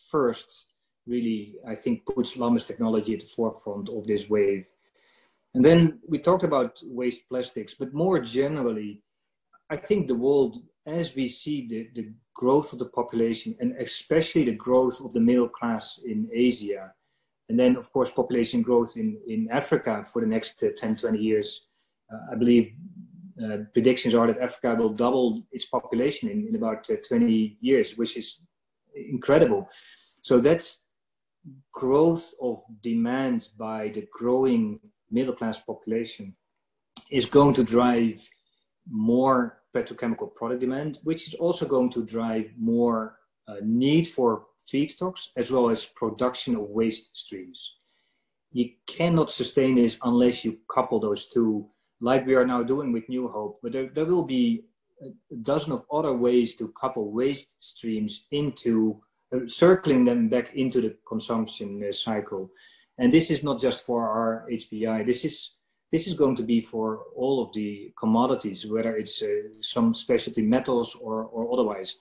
first 0.09 0.70
really, 1.07 1.55
I 1.67 1.75
think, 1.75 2.05
puts 2.05 2.37
Lummus 2.37 2.67
technology 2.67 3.13
at 3.13 3.21
the 3.21 3.25
forefront 3.25 3.89
of 3.89 4.05
this 4.07 4.29
wave. 4.29 4.65
And 5.53 5.63
then 5.65 5.99
we 6.07 6.19
talked 6.19 6.43
about 6.43 6.81
waste 6.85 7.27
plastics, 7.27 7.75
but 7.75 7.93
more 7.93 8.19
generally, 8.19 9.03
I 9.69 9.75
think 9.75 10.07
the 10.07 10.15
world, 10.15 10.57
as 10.85 11.15
we 11.15 11.27
see 11.27 11.67
the, 11.67 11.89
the 11.95 12.11
growth 12.33 12.73
of 12.73 12.79
the 12.79 12.85
population 12.85 13.55
and 13.59 13.73
especially 13.77 14.45
the 14.45 14.53
growth 14.53 15.01
of 15.03 15.13
the 15.13 15.19
middle 15.19 15.49
class 15.49 15.99
in 16.05 16.29
Asia, 16.33 16.93
and 17.49 17.59
then 17.59 17.75
of 17.75 17.91
course 17.91 18.09
population 18.09 18.61
growth 18.61 18.95
in, 18.95 19.17
in 19.27 19.49
Africa 19.51 20.05
for 20.05 20.21
the 20.21 20.27
next 20.27 20.63
uh, 20.63 20.69
10, 20.77 20.95
20 20.95 21.19
years, 21.19 21.67
uh, 22.11 22.31
I 22.31 22.35
believe 22.35 22.73
uh, 23.43 23.57
predictions 23.73 24.15
are 24.15 24.27
that 24.27 24.39
Africa 24.39 24.75
will 24.75 24.93
double 24.93 25.43
its 25.51 25.65
population 25.65 26.29
in, 26.29 26.47
in 26.47 26.55
about 26.55 26.89
uh, 26.89 26.95
20 27.07 27.57
years, 27.59 27.97
which 27.97 28.15
is 28.15 28.39
incredible. 28.95 29.67
So 30.21 30.39
that's 30.39 30.79
growth 31.71 32.33
of 32.41 32.61
demand 32.81 33.49
by 33.57 33.89
the 33.89 34.07
growing 34.11 34.79
middle 35.09 35.33
class 35.33 35.59
population 35.59 36.35
is 37.09 37.25
going 37.25 37.53
to 37.53 37.63
drive 37.63 38.27
more 38.89 39.61
petrochemical 39.75 40.33
product 40.33 40.61
demand, 40.61 40.99
which 41.03 41.27
is 41.27 41.33
also 41.35 41.65
going 41.65 41.89
to 41.91 42.05
drive 42.05 42.51
more 42.57 43.17
uh, 43.47 43.55
need 43.63 44.07
for 44.07 44.45
feedstocks 44.71 45.29
as 45.35 45.51
well 45.51 45.69
as 45.69 45.85
production 45.85 46.55
of 46.55 46.69
waste 46.69 47.17
streams. 47.17 47.77
You 48.51 48.69
cannot 48.85 49.31
sustain 49.31 49.75
this 49.75 49.97
unless 50.03 50.43
you 50.43 50.59
couple 50.69 50.99
those 50.99 51.27
two 51.29 51.69
like 52.01 52.25
we 52.25 52.35
are 52.35 52.45
now 52.45 52.63
doing 52.63 52.91
with 52.91 53.07
New 53.07 53.27
Hope. 53.27 53.59
But 53.61 53.71
there, 53.71 53.89
there 53.93 54.05
will 54.05 54.23
be 54.23 54.65
a 55.01 55.35
dozen 55.35 55.71
of 55.71 55.85
other 55.91 56.13
ways 56.13 56.55
to 56.57 56.67
couple 56.69 57.11
waste 57.11 57.55
streams 57.59 58.25
into 58.31 59.01
circling 59.47 60.05
them 60.05 60.29
back 60.29 60.53
into 60.55 60.81
the 60.81 60.95
consumption 61.07 61.81
uh, 61.87 61.91
cycle. 61.91 62.49
And 62.97 63.11
this 63.11 63.31
is 63.31 63.43
not 63.43 63.59
just 63.59 63.85
for 63.85 64.07
our 64.07 64.47
HPI. 64.51 65.05
This 65.05 65.25
is 65.25 65.55
this 65.91 66.07
is 66.07 66.13
going 66.13 66.35
to 66.37 66.43
be 66.43 66.61
for 66.61 67.03
all 67.15 67.43
of 67.43 67.53
the 67.53 67.91
commodities, 67.99 68.65
whether 68.65 68.95
it's 68.95 69.21
uh, 69.21 69.27
some 69.59 69.93
specialty 69.93 70.41
metals 70.41 70.95
or, 70.95 71.25
or 71.25 71.51
otherwise. 71.51 71.97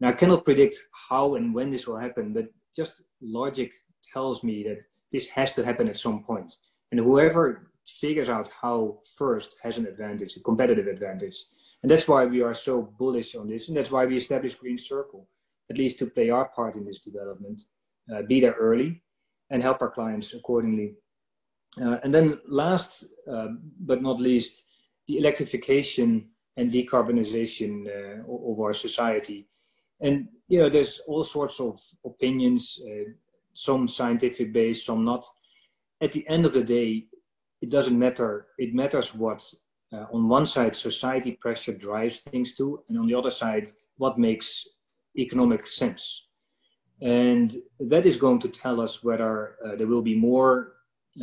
Now, 0.00 0.10
I 0.10 0.12
cannot 0.12 0.44
predict 0.44 0.76
how 1.08 1.34
and 1.34 1.52
when 1.52 1.70
this 1.70 1.88
will 1.88 1.96
happen, 1.96 2.32
but 2.32 2.46
just 2.74 3.02
logic 3.20 3.72
tells 4.12 4.44
me 4.44 4.62
that 4.64 4.84
this 5.10 5.28
has 5.30 5.54
to 5.56 5.64
happen 5.64 5.88
at 5.88 5.96
some 5.96 6.22
point. 6.22 6.54
And 6.92 7.00
whoever 7.00 7.72
figures 7.86 8.28
out 8.28 8.48
how 8.60 9.00
first 9.16 9.56
has 9.62 9.78
an 9.78 9.86
advantage, 9.86 10.36
a 10.36 10.40
competitive 10.40 10.86
advantage. 10.86 11.36
And 11.82 11.90
that's 11.90 12.06
why 12.06 12.24
we 12.26 12.42
are 12.42 12.54
so 12.54 12.82
bullish 12.96 13.34
on 13.34 13.48
this. 13.48 13.68
And 13.68 13.76
that's 13.76 13.90
why 13.90 14.04
we 14.06 14.16
established 14.16 14.60
Green 14.60 14.78
Circle, 14.78 15.26
at 15.70 15.78
least 15.78 15.98
to 15.98 16.06
play 16.06 16.30
our 16.30 16.48
part 16.48 16.76
in 16.76 16.84
this 16.84 17.00
development, 17.00 17.60
uh, 18.12 18.22
be 18.22 18.40
there 18.40 18.56
early 18.58 19.02
and 19.50 19.62
help 19.62 19.80
our 19.82 19.90
clients 19.90 20.34
accordingly. 20.34 20.94
Uh, 21.80 21.98
and 22.04 22.12
then 22.12 22.38
last 22.46 23.04
uh, 23.30 23.48
but 23.80 24.02
not 24.02 24.20
least, 24.20 24.66
the 25.08 25.18
electrification 25.18 26.28
and 26.56 26.70
decarbonization 26.70 27.86
uh, 27.86 28.50
of 28.50 28.60
our 28.60 28.74
society. 28.74 29.48
And, 30.00 30.28
you 30.48 30.58
know, 30.58 30.68
there's 30.68 31.00
all 31.06 31.22
sorts 31.22 31.60
of 31.60 31.80
opinions, 32.04 32.80
uh, 32.86 33.10
some 33.54 33.86
scientific 33.88 34.52
based, 34.52 34.86
some 34.86 35.04
not. 35.04 35.24
At 36.00 36.12
the 36.12 36.26
end 36.28 36.44
of 36.44 36.52
the 36.52 36.64
day, 36.64 37.06
it 37.60 37.70
doesn't 37.70 37.98
matter. 37.98 38.48
It 38.58 38.74
matters 38.74 39.14
what, 39.14 39.42
uh, 39.92 40.06
on 40.12 40.28
one 40.28 40.46
side, 40.46 40.74
society 40.74 41.32
pressure 41.40 41.72
drives 41.72 42.20
things 42.20 42.54
to, 42.56 42.82
and 42.88 42.98
on 42.98 43.06
the 43.06 43.14
other 43.14 43.30
side, 43.30 43.70
what 43.96 44.18
makes 44.18 44.66
economic 45.16 45.66
sense. 45.66 46.26
And 47.00 47.54
that 47.80 48.06
is 48.06 48.16
going 48.16 48.38
to 48.40 48.48
tell 48.48 48.80
us 48.80 49.02
whether 49.02 49.56
uh, 49.64 49.76
there 49.76 49.86
will 49.86 50.02
be 50.02 50.14
more 50.14 50.74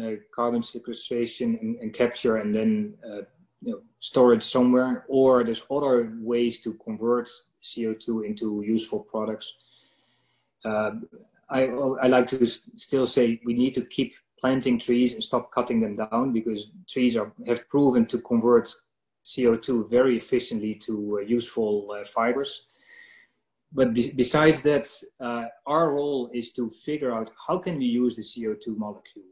uh, 0.02 0.12
carbon 0.36 0.62
sequestration 0.62 1.58
and, 1.62 1.76
and, 1.78 1.94
capture 1.94 2.38
and 2.38 2.54
then 2.54 2.94
uh, 3.04 3.22
you 3.62 3.72
know, 3.72 3.82
storage 4.00 4.44
somewhere, 4.44 5.06
or 5.08 5.44
there's 5.44 5.66
other 5.72 6.14
ways 6.20 6.62
to 6.62 6.74
convert 6.74 7.30
CO2 7.64 8.26
into 8.26 8.64
useful 8.66 9.00
products. 9.00 9.56
Uh, 10.64 10.92
I, 11.50 11.68
I 11.68 12.08
like 12.08 12.28
to 12.28 12.46
still 12.46 13.06
say 13.06 13.42
we 13.46 13.54
need 13.54 13.74
to 13.76 13.82
keep 13.82 14.14
planting 14.40 14.80
trees 14.80 15.14
and 15.14 15.24
stop 15.24 15.52
cutting 15.52 15.82
them 15.82 15.96
down 15.96 16.32
because 16.32 16.72
trees 16.88 17.18
are, 17.18 17.32
have 17.48 17.68
proven 17.70 18.06
to 18.08 18.20
convert 18.20 18.74
CO2 19.26 19.90
very 19.90 20.16
efficiently 20.16 20.76
to 20.76 21.20
uh, 21.20 21.26
useful 21.26 21.96
uh, 21.98 22.04
fibers. 22.06 22.68
But 23.72 23.94
be 23.94 24.12
besides 24.12 24.62
that, 24.64 24.90
uh, 25.20 25.46
our 25.66 25.94
role 25.94 26.30
is 26.34 26.54
to 26.54 26.72
figure 26.72 27.12
out 27.12 27.32
how 27.48 27.60
can 27.60 27.78
we 27.78 27.86
use 27.86 28.16
the 28.16 28.24
CO2 28.24 28.78
molecule. 28.78 29.26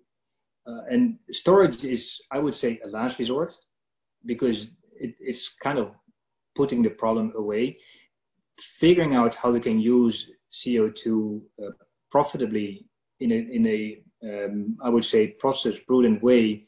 Uh, 0.68 0.82
and 0.92 1.18
storage 1.32 1.84
is, 1.84 2.22
I 2.32 2.40
would 2.40 2.54
say, 2.54 2.80
a 2.84 2.88
last 2.88 3.18
resort 3.20 3.54
because 4.26 4.70
it, 5.00 5.16
it's 5.20 5.50
kind 5.50 5.80
of 5.80 5.92
putting 6.56 6.84
the 6.84 6.90
problem 6.90 7.34
away. 7.36 7.78
Figuring 8.60 9.16
out 9.16 9.36
how 9.36 9.52
we 9.52 9.60
can 9.60 9.80
use 9.80 10.32
CO2 10.52 11.42
uh, 11.64 11.70
profitably 12.12 12.86
in 13.20 13.32
a, 13.32 13.36
in 13.36 13.68
a 13.68 14.02
um, 14.24 14.78
I 14.82 14.90
would 14.90 15.06
say, 15.06 15.28
process 15.28 15.80
prudent 15.80 16.24
way 16.24 16.66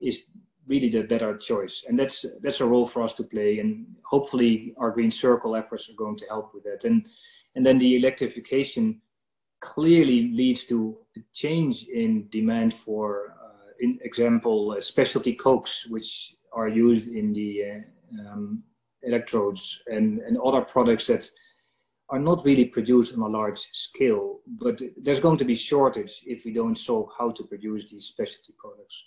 is 0.00 0.26
really 0.66 0.88
the 0.88 1.02
better 1.02 1.36
choice. 1.36 1.84
And 1.88 1.98
that's 1.98 2.24
that's 2.42 2.60
a 2.60 2.66
role 2.66 2.86
for 2.86 3.02
us 3.02 3.14
to 3.14 3.24
play. 3.24 3.58
And 3.58 3.86
hopefully 4.04 4.74
our 4.78 4.90
Green 4.90 5.10
Circle 5.10 5.56
efforts 5.56 5.88
are 5.88 5.96
going 5.96 6.16
to 6.18 6.26
help 6.26 6.54
with 6.54 6.64
that. 6.64 6.84
And 6.84 7.06
and 7.54 7.66
then 7.66 7.78
the 7.78 7.96
electrification 7.96 9.00
clearly 9.60 10.32
leads 10.32 10.64
to 10.66 10.98
a 11.16 11.20
change 11.32 11.84
in 11.84 12.28
demand 12.30 12.74
for, 12.74 13.36
uh, 13.42 13.70
in 13.80 13.98
example, 14.02 14.74
uh, 14.76 14.80
specialty 14.80 15.34
cokes, 15.34 15.86
which 15.86 16.34
are 16.52 16.68
used 16.68 17.08
in 17.08 17.32
the 17.32 17.62
uh, 17.62 18.32
um, 18.32 18.62
electrodes 19.02 19.82
and, 19.86 20.18
and 20.20 20.36
other 20.38 20.62
products 20.62 21.06
that 21.06 21.30
are 22.10 22.18
not 22.18 22.44
really 22.44 22.64
produced 22.64 23.14
on 23.14 23.22
a 23.22 23.28
large 23.28 23.58
scale, 23.72 24.40
but 24.46 24.82
there's 25.00 25.20
going 25.20 25.38
to 25.38 25.44
be 25.44 25.54
shortage 25.54 26.22
if 26.26 26.44
we 26.44 26.52
don't 26.52 26.76
solve 26.76 27.08
how 27.18 27.30
to 27.30 27.44
produce 27.44 27.90
these 27.90 28.04
specialty 28.04 28.52
products. 28.58 29.06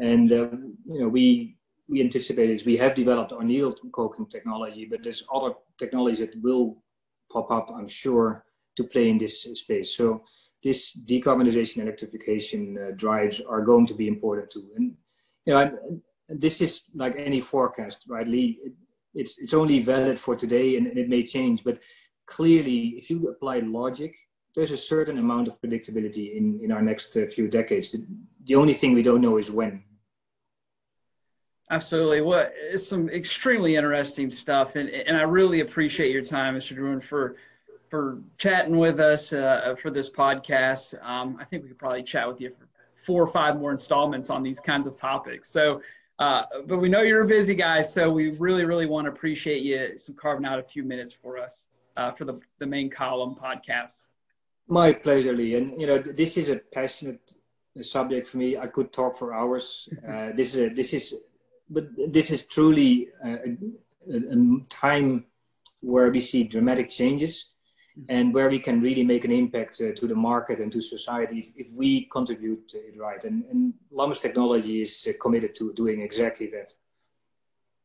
And 0.00 0.32
uh, 0.32 0.50
you 0.86 1.00
know, 1.00 1.08
we 1.08 1.56
we 1.88 2.00
anticipate 2.00 2.50
is 2.50 2.64
we 2.64 2.76
have 2.78 2.94
developed 2.94 3.32
our 3.32 3.44
needle 3.44 3.74
coking 3.92 4.26
technology, 4.26 4.86
but 4.90 5.02
there's 5.02 5.26
other 5.32 5.54
technologies 5.76 6.20
that 6.20 6.40
will 6.40 6.82
pop 7.30 7.50
up, 7.50 7.70
I'm 7.76 7.88
sure, 7.88 8.44
to 8.76 8.84
play 8.84 9.10
in 9.10 9.18
this 9.18 9.42
space. 9.42 9.96
So 9.96 10.24
this 10.62 10.96
decarbonization 10.96 11.82
electrification 11.82 12.78
uh, 12.78 12.90
drives 12.96 13.40
are 13.40 13.62
going 13.62 13.86
to 13.86 13.94
be 13.94 14.08
important 14.08 14.50
too. 14.50 14.70
And 14.76 14.94
you 15.44 15.54
know, 15.54 16.00
this 16.28 16.60
is 16.60 16.84
like 16.94 17.16
any 17.16 17.40
forecast, 17.40 18.06
right, 18.08 18.26
Lee? 18.26 18.58
It, 18.64 18.72
it's 19.12 19.38
it's 19.38 19.54
only 19.54 19.80
valid 19.80 20.18
for 20.18 20.36
today, 20.36 20.76
and, 20.76 20.86
and 20.86 20.96
it 20.96 21.08
may 21.08 21.24
change. 21.24 21.64
But 21.64 21.80
clearly, 22.26 22.94
if 22.96 23.10
you 23.10 23.28
apply 23.28 23.58
logic, 23.58 24.14
there's 24.54 24.70
a 24.70 24.76
certain 24.76 25.18
amount 25.18 25.48
of 25.48 25.60
predictability 25.60 26.36
in 26.36 26.60
in 26.62 26.70
our 26.72 26.82
next 26.82 27.16
uh, 27.16 27.26
few 27.26 27.48
decades. 27.48 27.92
The, 27.92 28.06
the 28.44 28.54
only 28.54 28.74
thing 28.74 28.94
we 28.94 29.02
don't 29.02 29.20
know 29.20 29.36
is 29.38 29.50
when. 29.50 29.82
Absolutely. 31.70 32.20
Well, 32.20 32.50
it's 32.52 32.86
some 32.86 33.08
extremely 33.08 33.76
interesting 33.76 34.28
stuff, 34.28 34.74
and 34.74 34.88
and 34.90 35.16
I 35.16 35.22
really 35.22 35.60
appreciate 35.60 36.10
your 36.10 36.24
time, 36.24 36.56
Mr. 36.56 36.70
de 36.70 36.80
Bruyn, 36.80 37.02
for 37.02 37.36
for 37.88 38.18
chatting 38.38 38.76
with 38.76 38.98
us 38.98 39.32
uh, 39.32 39.74
for 39.80 39.90
this 39.90 40.10
podcast. 40.10 41.00
Um, 41.04 41.38
I 41.40 41.44
think 41.44 41.62
we 41.62 41.68
could 41.68 41.78
probably 41.78 42.02
chat 42.02 42.26
with 42.26 42.40
you 42.40 42.50
for 42.50 42.68
four 42.96 43.22
or 43.22 43.26
five 43.28 43.56
more 43.56 43.70
installments 43.70 44.30
on 44.30 44.42
these 44.42 44.58
kinds 44.60 44.86
of 44.86 44.96
topics. 44.96 45.48
So, 45.48 45.80
uh, 46.18 46.44
but 46.66 46.78
we 46.78 46.88
know 46.88 47.02
you're 47.02 47.22
a 47.22 47.28
busy 47.28 47.54
guy, 47.54 47.82
so 47.82 48.10
we 48.10 48.30
really, 48.30 48.64
really 48.64 48.86
want 48.86 49.06
to 49.06 49.12
appreciate 49.12 49.62
you 49.62 49.96
some 49.96 50.16
carving 50.16 50.46
out 50.46 50.58
a 50.58 50.64
few 50.64 50.82
minutes 50.82 51.12
for 51.12 51.38
us 51.38 51.66
uh, 51.96 52.10
for 52.10 52.24
the 52.24 52.40
the 52.58 52.66
main 52.66 52.90
column 52.90 53.36
podcast. 53.36 53.94
My 54.66 54.92
pleasure, 54.92 55.32
Lee. 55.32 55.54
And 55.54 55.80
you 55.80 55.86
know, 55.86 55.98
this 55.98 56.36
is 56.36 56.48
a 56.48 56.56
passionate 56.56 57.36
subject 57.80 58.26
for 58.26 58.38
me. 58.38 58.56
I 58.56 58.66
could 58.66 58.92
talk 58.92 59.16
for 59.16 59.32
hours. 59.32 59.88
Uh, 60.06 60.30
this 60.34 60.54
is 60.54 60.56
a, 60.56 60.68
this 60.74 60.92
is, 60.92 61.14
but 61.70 61.88
this 62.08 62.30
is 62.30 62.42
truly 62.42 63.08
a, 63.24 63.30
a, 63.30 64.16
a 64.16 64.60
time 64.68 65.24
where 65.80 66.10
we 66.10 66.20
see 66.20 66.44
dramatic 66.44 66.90
changes 66.90 67.52
and 68.08 68.32
where 68.32 68.48
we 68.48 68.58
can 68.58 68.80
really 68.80 69.02
make 69.02 69.24
an 69.24 69.32
impact 69.32 69.80
uh, 69.80 69.92
to 69.94 70.06
the 70.06 70.14
market 70.14 70.60
and 70.60 70.72
to 70.72 70.80
society 70.80 71.38
if, 71.38 71.48
if 71.56 71.72
we 71.74 72.06
contribute 72.06 72.72
it 72.74 72.98
right. 72.98 73.22
And, 73.24 73.44
and 73.50 73.74
Lummus 73.92 74.20
Technology 74.20 74.82
is 74.82 75.06
uh, 75.08 75.12
committed 75.20 75.54
to 75.56 75.72
doing 75.74 76.00
exactly 76.00 76.46
that. 76.48 76.72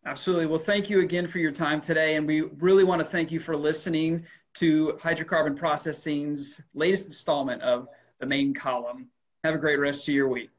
Absolutely. 0.05 0.45
Well, 0.45 0.59
thank 0.59 0.89
you 0.89 1.01
again 1.01 1.27
for 1.27 1.39
your 1.39 1.51
time 1.51 1.81
today. 1.81 2.15
And 2.15 2.27
we 2.27 2.41
really 2.41 2.83
want 2.83 2.99
to 2.99 3.05
thank 3.05 3.31
you 3.31 3.39
for 3.39 3.57
listening 3.57 4.25
to 4.55 4.97
Hydrocarbon 5.01 5.57
Processing's 5.57 6.61
latest 6.73 7.07
installment 7.07 7.61
of 7.63 7.87
the 8.19 8.25
main 8.25 8.53
column. 8.53 9.07
Have 9.43 9.55
a 9.55 9.57
great 9.57 9.79
rest 9.79 10.07
of 10.07 10.13
your 10.13 10.29
week. 10.29 10.49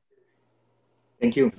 Thank 1.20 1.36
you. 1.36 1.52